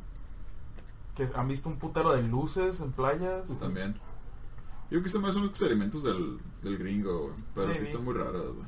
[1.15, 3.47] Que han visto un putero de luces en playas.
[3.59, 3.99] También.
[4.91, 7.33] Yo creo que son más unos experimentos del, del gringo, güey.
[7.55, 7.85] Pero sí Sí.
[7.85, 8.67] están muy raras, güey.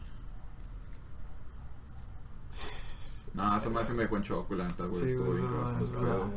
[3.33, 5.01] No, eso más se me dejó en shock, la neta, güey.
[5.01, 6.33] Sí, Estuvo güey, bien no.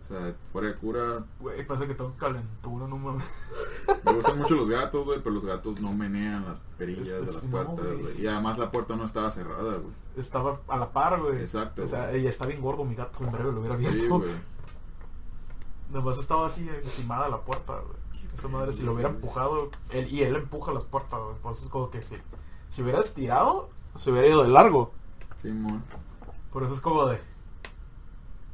[0.00, 3.24] O sea, fuera de cura, Güey, parece que tengo calentura, no mames.
[4.04, 7.32] me gustan mucho los gatos, güey, pero los gatos no menean las perillas Es- de
[7.32, 8.22] las puertas, güey.
[8.22, 9.92] Y además la puerta no estaba cerrada, güey.
[10.16, 11.40] Estaba a la par, güey.
[11.42, 14.18] Exacto, O sea, y está bien gordo mi gato, en breve lo hubiera Sí, abierto.
[14.20, 14.30] güey.
[15.90, 17.96] Nomás estaba así encimada la puerta, güey.
[18.34, 21.36] Esa madre, si lo hubiera empujado, él, y él empuja las puertas, güey.
[21.36, 22.16] Por eso es como que si,
[22.68, 24.92] si hubiera estirado, se hubiera ido de largo.
[25.36, 25.82] Sí, man.
[26.52, 27.20] Por eso es como de.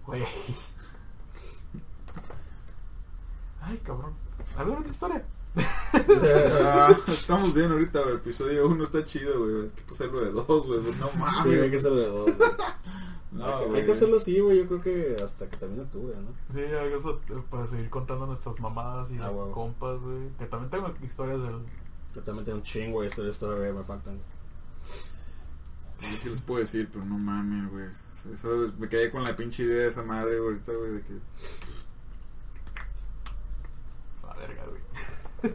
[0.06, 0.24] Güey.
[3.62, 4.14] Ay, cabrón.
[4.56, 5.24] ¿Alguna otra historia?
[5.56, 8.16] Ah, estamos bien ahorita, güey.
[8.16, 9.62] Episodio 1 está chido, güey.
[9.62, 10.80] Hay que hacerlo de 2, güey.
[10.80, 11.64] No mames.
[11.64, 12.30] Sí, que hacerlo de 2.
[13.34, 13.80] No, hay, que, güey.
[13.80, 14.58] hay que hacerlo así, güey.
[14.58, 16.30] Yo creo que hasta que termine octubre, ¿no?
[16.54, 16.60] Sí,
[16.96, 19.52] eso eh, para seguir contando nuestras mamadas y Ah, huevo.
[19.52, 20.28] compas, güey.
[20.38, 21.58] Que también tengo historias del.
[22.14, 24.18] Yo también tengo un chingo de historias todavía me faltan.
[25.98, 26.88] Sí, ¿Qué les puedo decir?
[26.92, 27.86] Pero no mames, güey.
[28.32, 31.12] Eso, me quedé con la pinche idea de esa madre, güey, ahorita, güey, de que...
[34.26, 35.54] La verga, güey.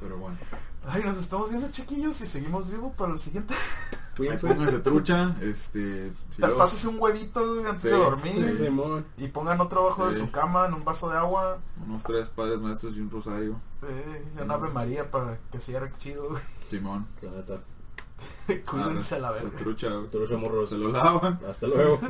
[0.00, 0.36] Pero bueno.
[0.86, 3.54] Ay, nos estamos viendo, chiquillos, y seguimos vivos para el siguiente.
[4.22, 6.12] Ahí pónganse trucha, este...
[6.30, 8.32] si pases un huevito antes Sí, de dormir.
[8.56, 9.06] Sí, Simón.
[9.16, 10.20] Y pongan otro abajo de Sí.
[10.20, 11.58] su cama en un vaso de agua.
[11.86, 13.60] Unos tres padres maestros y un rosario.
[13.82, 16.28] Eh, y una Ave María para que cierre chido.
[16.30, 16.42] güey.
[16.68, 17.06] Simón.
[17.22, 17.60] La neta.
[18.70, 19.56] Cuídense a la verga.
[19.58, 19.88] Trucha.
[20.10, 20.70] Trucha morros.
[20.70, 21.38] Se lo lavan.
[21.48, 22.00] Hasta luego.